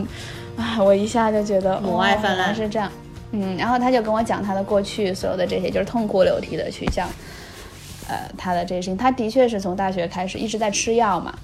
[0.56, 2.90] 啊，我一下就觉得母爱哦 泛滥是这样。
[3.32, 7.08] 嗯，然后他就跟我讲他的过去所有的这些，就是痛哭流涕的去讲，
[8.08, 8.96] 呃，他的这些事情。
[8.96, 11.34] 他的确是从大学开始一直在吃药嘛，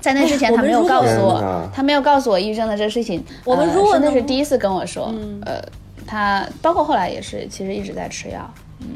[0.00, 3.24] 在那之前他没有告诉我，他没有告诉我抑郁症的这个事情。
[3.44, 5.14] 我们呃如果那是第一次跟我说，
[5.46, 5.62] 呃，
[6.08, 8.50] 他包括后来也是，其实一直在吃药。
[8.80, 8.88] 嗯，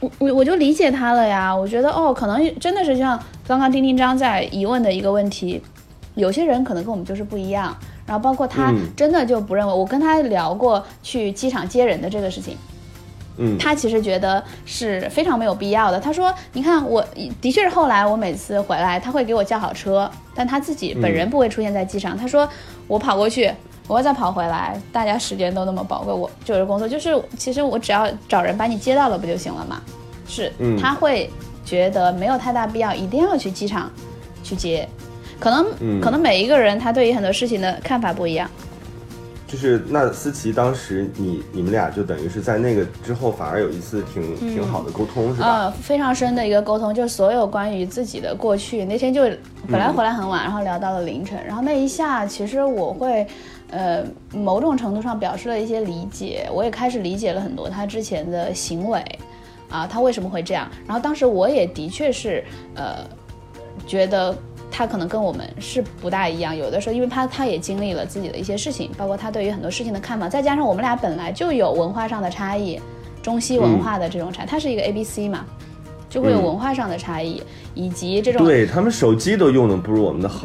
[0.00, 5.60] 我我我就理解他了呀，我觉得哦，可能真的是像刚刚丁丁张在疑问的一个问题，
[6.14, 7.76] 有些人可能跟我们就是不一样。
[8.06, 12.56] 然后包括他嗯真的就不认为，我跟他聊过去机场接人的这个事情，
[13.36, 16.00] 嗯，他其实觉得是非常没有必要的。
[16.00, 17.04] 他说：“你看，我
[17.40, 22.16] 的确是后来我每次回来，他会给我叫好车，但他自己本人不会出现在机场。
[22.16, 22.48] 他说
[22.88, 23.52] 我跑过去，
[23.90, 29.82] 我会再跑回来，大家时间都那么宝贵，我就是工作，就是其实我只要找人把你接到了不就行了嘛？
[30.28, 31.28] 是，嗯他会
[31.64, 33.90] 觉得没有太大必要一定要去机场
[34.44, 34.88] 去接。”
[35.40, 38.48] 可能、嗯可能每一个人他对于很多事情的看法不一样，
[39.48, 45.64] 就是那思琪当时你你们俩就等于是在那个之后反而有一次挺、挺好的沟通是吧？
[45.64, 48.84] 呃，非常深的一个沟通，就是所有关于自己的过去。
[48.84, 49.22] 那天就
[49.66, 53.26] 本来回来很晚，然后聊到了凌晨，然后那一下其实我会，
[53.70, 59.04] 呃，某种程度上表示了一些理解，我也开始理解了很多他之前的行为，
[59.68, 60.68] 啊，他为什么会这样。
[60.86, 62.98] 然后当时我也的确是，呃，
[63.86, 64.36] 觉得。
[64.72, 72.80] 他可能跟我们是不大一样，有的时候因为他他也经历了自己的一些事情，包括他对于很多事情的看法，再加上我们俩本来就有文化上的差异，
[73.20, 75.44] 中西文化的这种差，他是一个 A B C 嘛，
[76.10, 77.42] 就会有嗯文化上的差异，
[77.74, 80.44] 以及这种对他们手机都用的不如我们的好，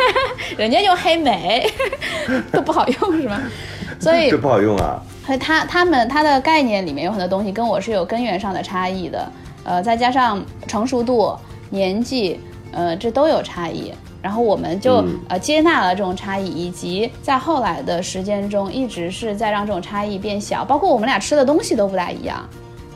[0.56, 1.66] 人家用黑莓
[2.52, 3.40] 都不好用是吗？
[3.98, 5.02] 所以这不好用啊。
[5.26, 9.32] 所以他他们他的概念里面有很多东西跟我是有根源上的差异的，
[9.64, 11.34] 呃，再加上成熟度、
[11.70, 12.38] 年纪，
[12.72, 13.92] 呃，这都有差异。
[14.20, 22.46] 然后我们就、嗯呃接纳了这种差异，以及在后来的时间中一直是在让这种差异变小，包括我们俩吃的东西都不大一样。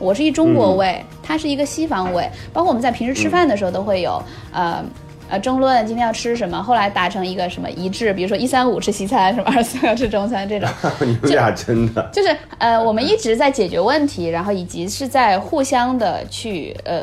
[0.03, 4.83] 我是一中国胃，它是一个西方胃，包括我们在平时吃饭的时候都会有、呃
[5.29, 10.69] 呃争论今天要吃什么，后来达成一个什么一致，比如说一三五吃西餐，什么二四要吃中餐这种。
[10.99, 17.01] 你们俩真的，就是呃，我们一直在解决问题，然后以及是在互相的去呃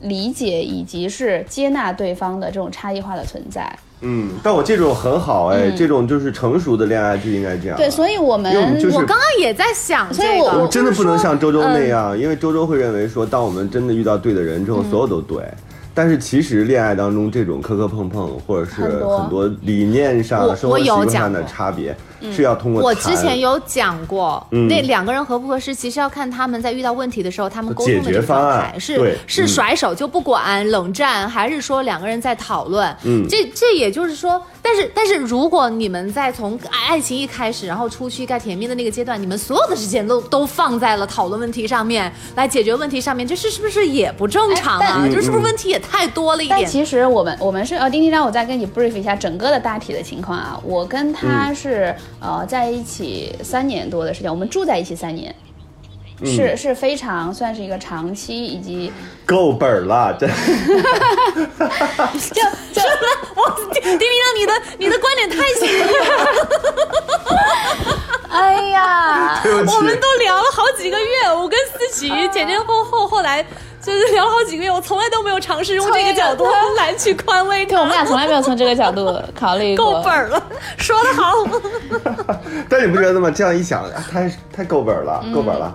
[0.00, 3.72] 理解，以及是接纳对方的这种差异化的存在。
[4.00, 5.76] 嗯，但我这种很好哎，嗯。
[5.76, 7.76] 这种就是成熟的恋爱就应该这样。
[7.76, 15.42] 对，所以我们我们就是我刚刚也在想所以，我我真的不能像周周那嗯样，因为周周会认为说，当我们真的遇到对的人之后，所有都对。
[15.94, 19.50] 但是其实恋爱当中这种磕磕碰碰，或者是很多。
[19.62, 21.96] 理念上、我生活习惯上的差别，
[22.32, 32.94] 是要通过我之前有讲过，嗯那两个人合不合适，其实要看他们在遇到问题的时候，他们沟通的解决这个状方案态是对是嗯甩手就不管、冷战，还是说两个人在讨论。
[33.04, 45.00] 嗯这这也就是说，但是但是如果你们在从爱情一开始，然后出去该甜蜜的那个阶段，你们所有的时间都都放在了讨论问题上面，来解决问题上面，这是是不是也不正常啊？
[45.02, 46.60] 但这是不是问题也太多了一点？
[46.60, 50.58] 但其实我们我们是呃，丁丁让我再跟你 brief 一下整个的大体的情况啊。
[50.62, 55.32] 我跟他是、呃在一起三年多的时间，我们住在一起三年。
[56.24, 58.92] 是是非常算是一个长期，以及
[59.24, 60.34] 够本儿了，真就
[62.74, 62.82] 就
[63.72, 65.86] 丁丁让你的你的观点太新了。
[68.30, 73.46] 哎呀，我们都聊了好几个月，我跟思琪前前后后后来
[73.88, 77.92] 就是聊了好几个月，我从来都没有尝试用这个角度 来去宽慰对，我们。
[77.92, 79.94] 俩从来没有从这个角度 考虑过。
[79.94, 80.42] 够本儿了，
[80.76, 81.32] 说得好。
[82.68, 83.30] 但你不觉得吗？
[83.30, 85.74] 这样一想，啊太太够本儿了，够本儿了。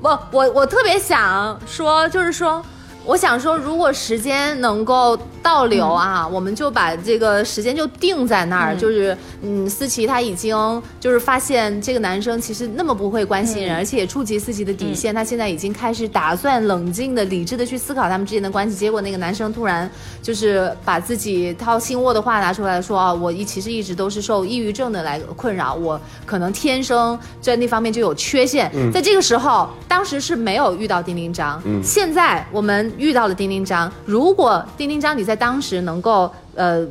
[0.00, 2.60] 不，我我特别想说，就是说，
[3.04, 19.90] 我想说，如果时间能够倒流啊，我们就把这个时间就定在那儿，就是嗯，思琪她已经就是发现这个男生其实那么不会关心人，而且也触及思琪的底线，他现在已经开始打算冷静的、理智的去思考他们之间的关系，结果那个男生突然
[20.22, 36.86] 就是把自己掏心窝的话拿出来说啊，我一其实一直都是受抑郁症的来困扰，我可能天生在那方面就有缺陷，在这个时候，当时是没有遇到丁丁章，现在我们遇到了丁丁章，如果丁丁章你在当时能够呃。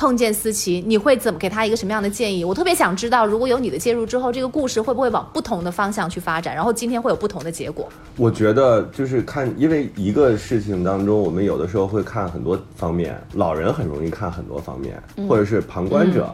[0.00, 2.44] 碰见思琪，你会怎么给他一个什么样的建议？
[2.44, 6.54] 我特别想知道，如果有你的介入之后，这个故事会不会往不同的方向去发展？
[6.54, 7.88] 然后今天会有不同的结果。
[8.14, 16.32] 我觉得就是看，因为一个事情当中，我们有的时候会看很多方面，老人很容易看很多方面，或者是旁观者，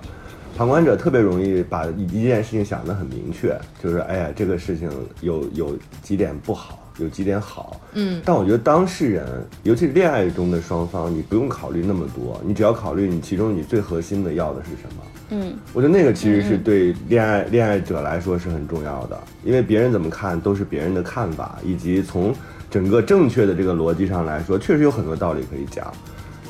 [0.59, 4.91] 旁观者特别容易把一一件事情想得很明确，就是哎呀，这个事情
[5.23, 15.03] 有有几点不好，有几点好，嗯，但我觉得当事人，尤其是恋爱中的双方，你不用考虑那么多，你只要考虑你其中你最核心的要的是什么。
[15.31, 22.33] 嗯，我觉得那个其实是对恋爱恋爱者来说是很重要的，因为别人怎么看都是别人的看法，以及从
[22.71, 25.93] 整个正确的这个逻辑上来说，确实有很多道理可以讲。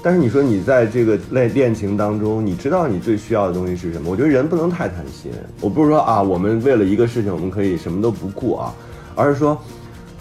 [0.03, 4.11] 但是你说你在这个恋恋情当中，你知道你最需要的东西是什么？
[4.11, 5.33] 我觉得人不能太贪心。
[5.63, 8.75] 我不是说啊，我们为了一个事情我们可以什么都不顾啊，
[9.15, 9.59] 而是说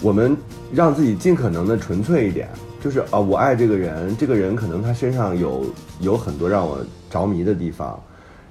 [0.01, 0.35] 我们
[0.73, 2.49] 让自己尽可能的纯粹一点。
[2.81, 5.65] 就是啊，我爱这个人，这个人可能他身上有
[6.01, 6.79] 有很多让我
[7.09, 7.97] 着迷的地方，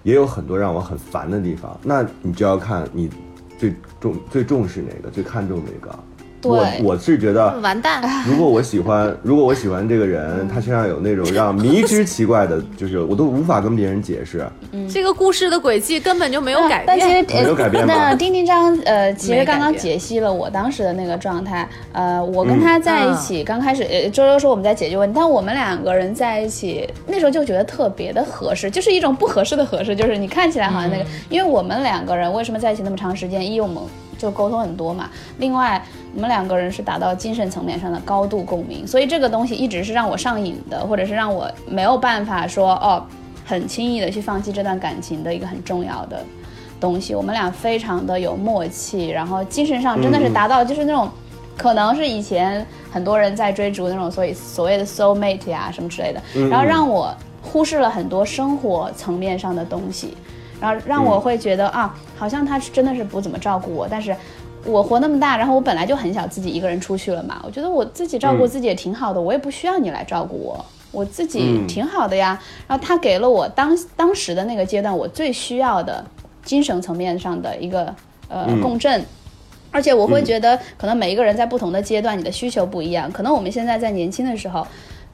[0.03, 1.79] 也有很多让我很烦的地方。
[1.83, 3.11] 那你就要看你
[3.59, 5.99] 最重最重视哪个，最看重哪个。
[6.43, 14.45] 对我我是觉得完蛋， 如果我喜欢，如果我喜欢这个人，他身上有那种让迷之奇怪的，就是我都无法跟别人解释。
[14.93, 17.43] 这个故事的轨迹根本就没有改但其实变。
[17.45, 21.69] 没有改变吗那丁丁章呃，其实刚刚解析了我当时的那个状态。
[21.93, 33.43] 呃，我跟他在一起，刚开始呃，周周说我们在解决问题，但我们两个人在一起那时候就觉得特别的合适，就是一种不合适的合适，就是你看起来好像那个，因为我们两个人为什么在一起那么长时间？
[33.53, 33.77] 一我们
[34.23, 35.83] 就沟通很多嘛，另外
[36.15, 43.05] 我们两个人是达到精神层面上的高度共鸣，所以这个东西一直是让我上瘾的，或者是让我没有办法说哦，
[43.45, 46.25] 很轻易的去放弃这段感情的一个很重要的
[46.79, 47.17] 东西。
[47.17, 51.11] 我们俩非常的有默契，然后精神上真的是达到就是那种，
[51.57, 57.13] 可能是以前很多人在追逐那种所以所谓的 soul mate 呀、什么之类的，然后让我
[57.43, 60.17] 忽视了很多生活层面上的东西，
[60.63, 64.17] 然后让我会觉得、啊，好像他是真的是不怎么照顾我，但是。
[64.65, 67.43] 我活那么大，然后我本来就很想自己一个人出去了嘛。
[67.45, 72.41] 我觉得我自己照顾自己也挺好的，我也不需要你来照顾我，我自己嗯挺好的呀。
[72.69, 76.05] 然后他给了我当当时的那个阶段我最需要的
[76.45, 77.93] 精神层面上的一个
[78.29, 79.05] 呃、嗯共振。
[79.73, 83.11] 而且我会觉得，可能每一个人在不同的阶段，你的需求不一样。
[83.11, 84.65] 可能我们现在在年轻的时候，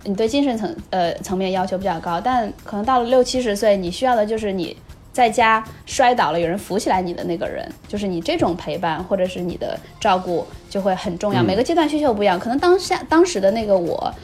[0.04, 4.76] 你对精神层呃层面要求比较高，但可能到了六七十岁，你需要的就是你
[5.18, 11.42] 在家摔倒了，有人扶起来你的那个人，就是你这种陪伴或者是你的照顾就会很重要。
[11.42, 14.14] 嗯每个阶段需求不一样，可能当下当时的那个我。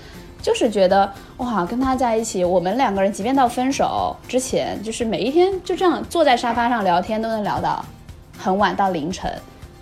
[0.41, 7.83] 就是觉得哇，跟他在一起，我们两个人即便到分手之前，就是每一天就这样坐在沙发上聊天，都能聊到
[8.39, 9.33] 很晚到凌晨。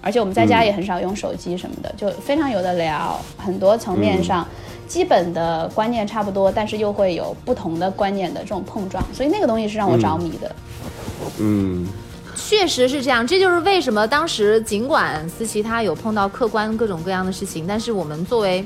[0.00, 4.46] 而且我们在家嗯也很少用手机什么的，就非常有的聊，很多层面上、
[4.86, 10.48] 基本的观念差不多，但是又会有不同的观念的这种碰撞，所以那个东西是让我着迷的。
[10.81, 10.81] 嗯，
[11.38, 11.86] 嗯。
[12.34, 18.64] 确实是这样，这就是为什么当时尽管思琪她有碰到客观各种各样的事情，但是我们作为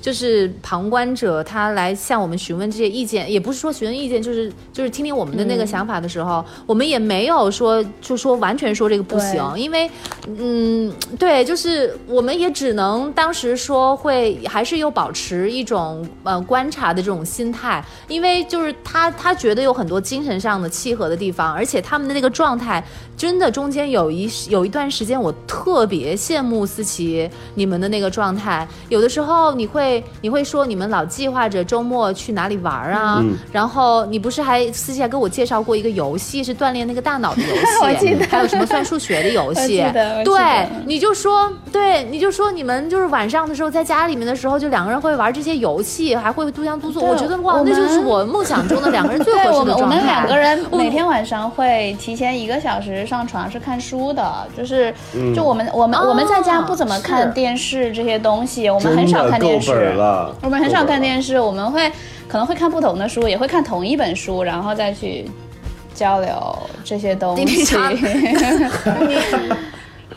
[0.00, 9.90] 就是旁观者，他来向我们询问这些意见，也不是说询问意见，就是就是听听我们的那个想法的时候，我们也没有说就说完全说这个不行，因为
[10.26, 22.82] 嗯，对，就是我们也只能当时说会还是有保持一种呃观察的这种心态，因为就是他他觉得有很多精神上的契合的地方，而且他们的那个状态
[23.16, 33.18] 真的中间有一有一段时间我特别羡慕思琪你们的那个状态，有的时候你会会你会说你们老计划着周末去哪里玩啊？
[33.22, 33.36] 嗯。
[33.52, 38.26] 然后你不是还私下跟我介绍过一个游戏，是锻炼那个大脑的游戏， 我记得。
[38.28, 39.84] 还有什么算数学的游戏？
[40.24, 47.00] 对，你就说对，你就说你们就是晚上的时候在家里面的时候，就两个人会玩这些游戏，还会互相督促。
[47.00, 49.82] 我觉得哇，那就是我梦想中的两个人最合适的 状态。
[49.82, 54.92] 我们两个人每天晚上会提前一个小时上床是看书的，就是，
[55.34, 61.38] 就我们我们、我们在家不怎么看电视这些东西，我们很少看电视本了，我们很少看电视。
[61.38, 61.90] 我们会
[62.26, 65.24] 可能会看不同的书，也会看同一本书，然后再去
[65.94, 67.44] 交流这些东西。
[67.44, 67.94] 丁丁长
[69.06, 69.18] 你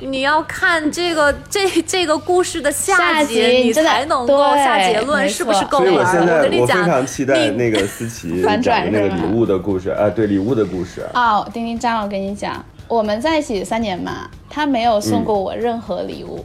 [0.08, 5.92] 你要看这个这这个故事的下下集，你才能够下结论是不是够玩儿。
[5.92, 11.06] 所以我现在我非常期待那个思琪 反转讲的那个礼物的故事，啊，对礼物的故事。
[11.14, 16.44] 哦，丁丁张，我跟你讲，我们在一起三年嘛，他没有送过我任何礼物。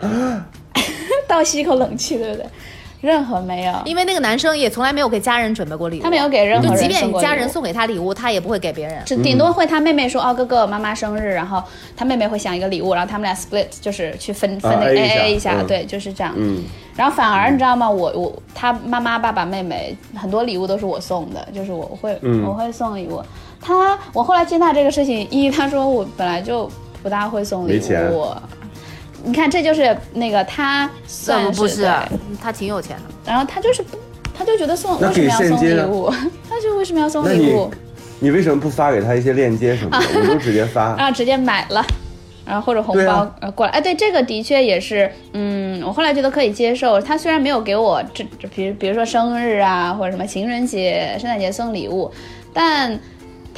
[1.28, 2.46] 倒吸一口冷气，对不对？
[3.00, 9.00] 任何没有，因为那个男生也从来没有给家人准备过礼物，他没有给任何人就即便家人送给他礼物，他也不会给别人。
[9.06, 11.62] 只顶多会他妹妹说哦哥哥妈妈生日，然后
[11.96, 16.34] 他妹妹会想一个礼物，然后他们俩 split 就是去分分那个 A 一下 A 一下，嗯对，就是这样。
[16.36, 16.64] 嗯，
[16.96, 17.88] 然后反而你知道吗？
[17.88, 23.22] 我我他妈妈爸爸妹妹很多礼物都是我送的，就是我会、嗯我会送礼物。
[23.60, 26.68] 他我后来接纳这个事情，一他说我本来就
[27.00, 28.26] 不大会送礼没钱物。
[29.24, 31.90] 你看，这就是那个他算是对，
[32.40, 33.02] 他挺有钱的。
[33.26, 33.98] 然后他就是不，
[34.36, 36.10] 他就觉得送为什么要送礼物？
[36.48, 37.70] 他就为什么要送礼物？
[38.20, 40.06] 你为什么不发给他一些链接什么的？
[40.20, 40.96] 我都直接发。
[40.96, 41.84] 然后直接买了，
[42.44, 43.72] 然后或者红包、过来。
[43.72, 47.00] 哎，对，这个的确也是，嗯，我后来觉得可以接受。
[47.00, 52.10] 他虽然没有给我这，这比如比如说生日啊，或者什么情人节、圣诞节送礼物，
[52.52, 52.98] 但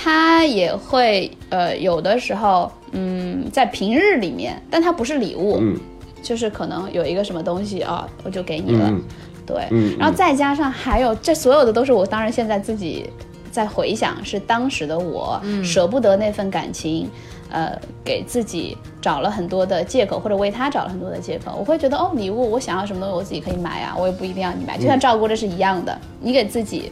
[0.03, 5.79] 他也会呃有的时候，嗯，在平日里面，但它不是礼物，嗯
[6.23, 8.87] 就是可能有一个什么东西啊，我就给你了。
[8.89, 9.03] 嗯
[9.47, 13.11] 对，嗯然后再加上还有这所有的都是我当然现在自己
[13.51, 17.11] 在回想，是当时的我、舍不得那份感情，
[17.51, 21.57] 呃，给自己找了很多的借口，或者为他找了很多的借口。
[21.59, 26.91] 我会觉得哦，礼物我想要什么东西我自己可以买啊，我也不一定要你买，就像照顾这是一样的，你给自己，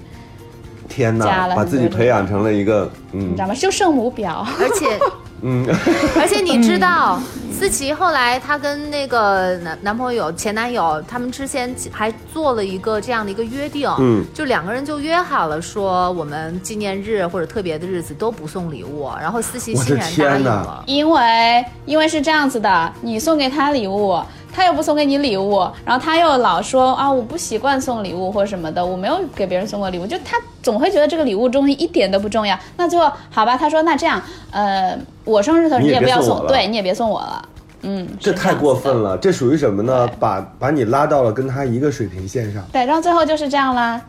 [0.88, 3.54] 天加哪，把自己培养成了一个嗯你知道吗？
[3.54, 4.44] 就圣母婊。
[4.58, 4.86] 而且，
[5.42, 5.64] 嗯，
[6.18, 7.20] 而且你知道，
[7.52, 20.82] 思琪后来她跟那个男男朋友、前男友，他们之前还做了一个这样的一个约定，嗯，就两个人就约好了，说我们纪念日或者特别的日子都不送礼物，然后思琪欣然答应了。
[20.86, 24.20] 因为因为是这样子的，你送给他礼物，
[24.52, 32.58] 他又不送给你礼物，然后他又老说啊我不习惯送礼物或者什么的，我没有给别人送过礼物，就他总会觉得这个礼物东西一点都不重要。
[32.76, 34.20] 那最后好吧，他说那这样，
[34.50, 37.48] 呃，我生日的时候你也也不要送，送对你也别送我了，
[37.82, 39.02] 嗯，这太过分。
[39.02, 40.08] 了，这属于什么呢？
[40.18, 44.00] 把把你拉到了跟他一个水平线上，对，然后最后就是这样啦。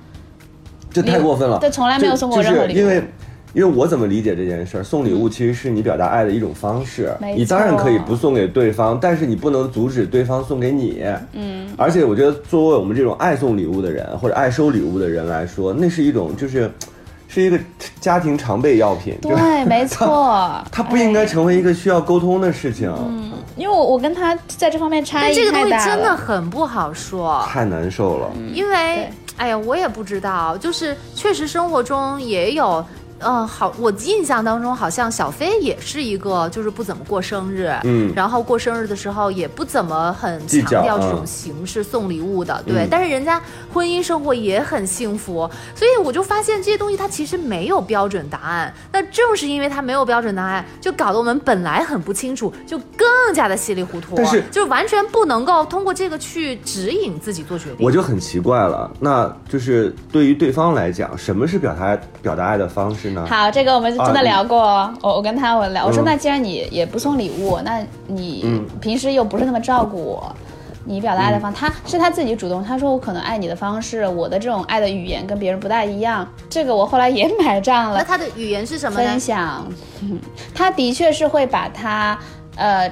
[0.91, 1.59] 这太过分了。
[1.59, 3.03] 对从来没有送过任何礼物因为。
[3.53, 4.83] 因为我怎么理解这件事儿？
[4.83, 7.11] 送礼物其实是你表达爱的一种方式。
[7.35, 11.03] 你当然可以不送给对方，但是你不能阻止对方送给你。
[11.33, 11.67] 嗯。
[11.77, 16.69] 而且我觉得，作为我们这种爱送礼物的人或者爱收礼物的人来说，那是一种就是，
[17.27, 17.57] 是一个
[17.99, 19.17] 家庭常备药品。
[19.21, 26.15] 对，没 错，它不应该成为一个需要沟通的事情，嗯因为我我跟他在这方面差异但这个东西太大真的了。
[26.15, 28.29] 很不好说，太难受了。
[28.53, 32.85] 因为对哎呀，我也不知道，就是确实生活中也有。
[33.19, 42.85] 嗯，好，我印象当中好像小飞也是一个，就是不怎么过生日，嗯然后过生日的时候也不怎么很强调这种嗯形式送礼物的，对。
[42.85, 43.41] 嗯但是人家
[43.73, 48.73] 婚姻生活也很幸福，所以我就发现这些东西它其实没有标准答案。
[48.91, 57.77] 那正是因为它没有标准答案，就搞得我们本来很不清楚，就更加的稀里糊涂，但是就完全不能够通过这个去指引自己做决定。
[57.79, 63.25] 我就很奇怪了，那就是对于对方来讲，什么是表达表达爱的方式呢？
[63.27, 64.57] 好，这个我们真的啊聊过。
[65.01, 70.35] 我我跟他我聊，我说嗯那既然你也不送礼物，那你嗯平时又不是那么照顾我，
[70.85, 72.63] 你表达爱的方，他是他自己主动。
[72.63, 76.27] 他说我可能爱你的方式，我的这种爱的语言跟别人不大一样。
[76.49, 79.19] 这个我后来也买账了，那他的语言是什么呢分？
[79.19, 79.67] 享。
[80.01, 80.19] 嗯
[80.55, 82.17] 他的确是会把他
[82.55, 82.91] 呃。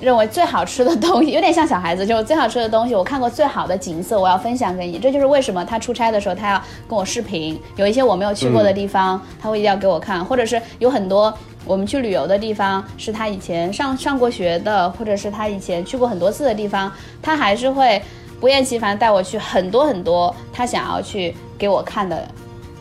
[0.00, 4.98] 认为最好吃的东西有点像小孩子，就是最好吃的东西，我看过最好的景色，我要分享给你。
[4.98, 7.60] 这就是为什么他出差的时候，他要跟我视频。
[7.76, 11.32] 有一些我没有去过的地方，他会一定要给我看，或者是有很多
[11.64, 16.90] 我们去旅游的地方，是他以前上上过学的，或者是他以前去过很多次的地方，
[17.20, 18.00] 他还是会
[18.40, 22.26] 不厌其烦带我去很多很多他想要去给我看的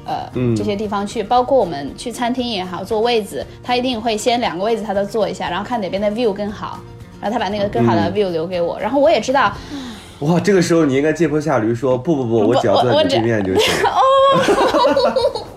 [0.06, 6.80] 呃、嗯这些地方去，包括我们去餐厅也好，坐位子，他一定会先两个位子他都坐一下，然后看哪边的 view 更好，
[7.22, 9.52] 然后他把那个更好的嗯 view 留给我，然后我也知道。
[10.20, 13.74] 哇，这个时候你应该借坡下驴说不不不，我只要坐在你对面就行。
[13.88, 15.46] 哦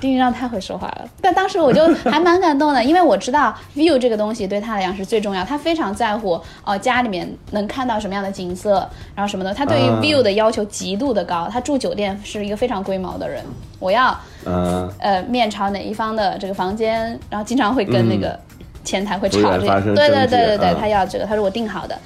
[0.00, 11.48] 丁丁让太会说话了，但当时我就还蛮感动的， 因为我知道 view 这个东西对他来讲是最重要，他非常在乎哦家里面能看到什么样的景色，然后什么的，他对于啊 view 的要求极度的高。
[11.52, 13.44] 他住酒店是一个非常龟毛的人，
[13.78, 18.36] 我要嗯，呃面朝哪一方的这个房间，然后经常会跟那个
[18.84, 21.98] 前台会突吵这个，对对对对对，嗯他要这个，他说我定好的，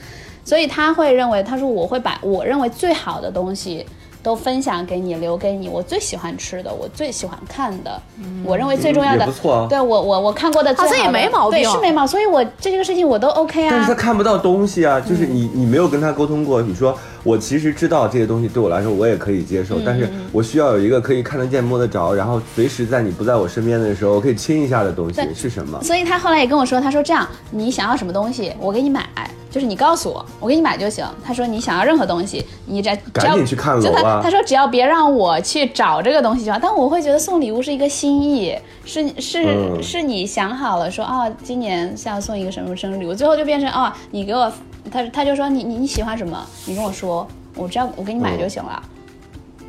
[0.44, 3.86] 所以他会认为，他说我会把我认为最好的东西。
[4.22, 5.68] 都分享给你，留给你。
[5.68, 8.02] 我最喜欢吃的，我最喜欢看的，
[8.44, 13.94] 我认为最重要的，嗯不错啊对我我我看过的最好像也的没毛病对是没毛病，所以我这这个事情我都 OK 啊但是他啊。
[13.94, 25.82] 看不到东西啊，就是你你没有跟他沟通过，你说我其实知道这些东西对我来说我也可以接受，但是我需要有一个可以看得见摸得着，然后随时在你不在我身边的时候，我可以亲一下的东西是什么？
[25.82, 29.04] 所以他后来也跟我说，他说这样，你想要什么东西，我给你买，
[29.50, 31.04] 就是你告诉我，我给你买就行。
[31.24, 36.58] 他说你想要任何东西，你只要赶紧去看就楼啊他他说只要别让我去找这个东西就好。
[36.62, 44.52] 但我会觉得送礼物是一个心意，是是、嗯是你想好了说哦，今年是要送一个什么生日礼物，最后就变成哦，你给我，
[44.90, 48.70] 他他就说你你你喜欢什么，你跟我说，我只要我给你买就行了。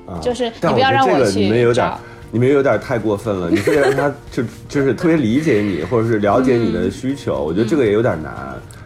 [0.08, 2.00] 啊就是你不要让我去你们有点找。
[2.30, 8.34] 你们有点太过分了，你非得让他 就就是特别理解你，或者是了解你的需求，我觉得这个也有点难。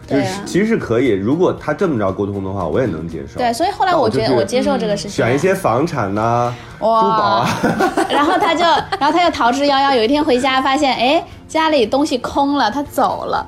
[0.06, 3.38] 就是对啊其实是可以，如果他这么着沟通的话，我也能接受。
[3.38, 7.48] 对，所以后来我觉得我接受这个事情，选一些房产呐、珠宝啊，
[8.10, 8.64] 然后他就，
[8.98, 9.96] 然后他就逃之夭夭。
[9.96, 13.44] 有一天回家发现，哎，家里东西空了，他走了。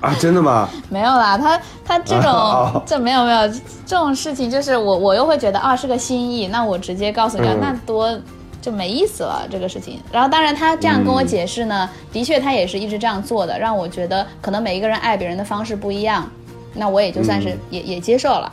[0.00, 0.68] 啊，真的吗？
[0.90, 3.48] 没有啦，他他这种、 哦这没有没有
[3.86, 8.18] 这种事情，就是我我又会觉得啊是个心意，那我直接告诉你，嗯那多
[8.60, 10.00] 就没意思了这个事情。
[10.12, 16.28] 然后当然他这样跟我解释呢，的确他也是一直这样做的，让我觉得可能每一个人爱别人的方式不一样，
[16.74, 18.52] 那我也就算是嗯也、也接受了。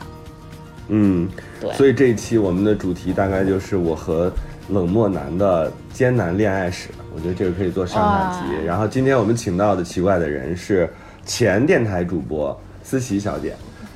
[0.88, 1.28] 嗯，
[1.60, 4.30] 对所以这一期我们的主题大概就是我和
[4.68, 8.64] 冷漠男的艰难恋爱史，我觉得这个可以做上下集。
[8.66, 10.92] 然后今天我们请到的奇怪的人是
[11.24, 13.54] 前电台主播思琪小姐。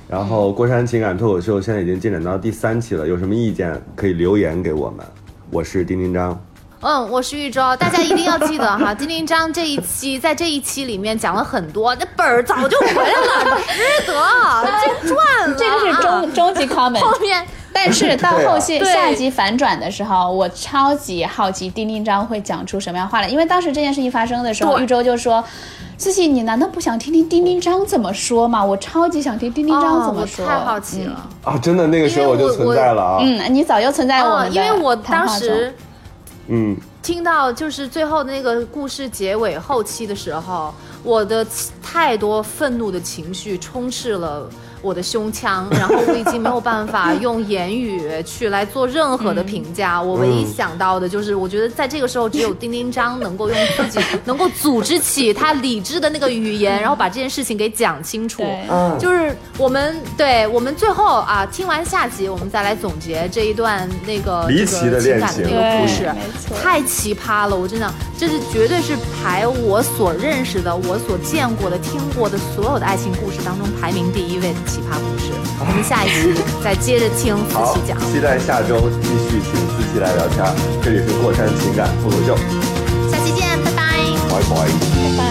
[0.08, 5.04] 然后过山情感脱口秀现在已经进展到第三期了，有什么意见可以留言给我们。
[5.50, 6.40] 我是丁丁张，
[6.80, 17.00] 嗯，我是玉州，大家一定要记得哈，丁丁张这一期在这一期里面讲了很多，那本儿早就回来了，值得这赚了，这个是终终极 comment。
[17.00, 25.44] 后面但是到后期对啊下集反转的时候，我超级好奇丁丁张会讲出什么样话来，因为当时这件事情发生的时候，对玉州就说
[25.98, 28.64] ：“思琪，你难道不想听听丁丁张怎么说吗？
[28.64, 30.46] 我超级想听丁丁章哦我怎么说。
[30.46, 31.28] 太好奇了。
[31.42, 35.74] 啊，真的那个时候我就存在了啊，嗯，你早就存在我因为我当时
[36.48, 40.72] 嗯，听到就是最后那个故事结尾后期的时候，
[41.02, 41.44] 我的
[41.82, 44.48] 太多愤怒的情绪充斥了
[44.86, 50.00] 我的胸腔，然后我已经没有办法用言语去来做任何的评价。
[50.00, 58.44] 我唯一想到的就是，我觉得在这个时候，只有丁丁张能够用自己能够组织起他理智的那个语言，然后把这件事情给讲清楚。
[59.00, 66.04] 就是我们对我们最后啊，听完下集，我们再来总结这一段那个离奇的恋情这个情感的那个故事。
[66.14, 67.56] 没错，太奇葩了！
[67.56, 75.32] 我真的，这是绝对是排我所认识的、我所见过的、听过的所有的爱情故事当中排名第一位的奇葩故事。
[75.58, 80.44] 我们下一期再接着听思好琪讲。，期待下周继续请思琪来聊天。
[80.82, 82.36] 这里是过山情感脱口秀，
[83.10, 83.80] 下期见，拜拜。
[84.28, 84.68] 拜拜。
[85.00, 85.24] 拜拜。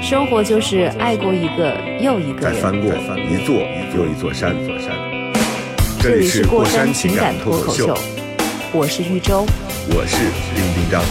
[0.00, 2.54] 生活就是爱过一个又一个人。
[2.54, 3.56] 再翻过一座
[3.96, 4.92] 又一座山，座山。
[5.98, 8.02] 这这里里是过山山情感脱口秀脱口秀，，
[8.74, 9.44] 我是玉州。
[9.88, 10.16] 我是
[10.54, 11.02] 丁丁张。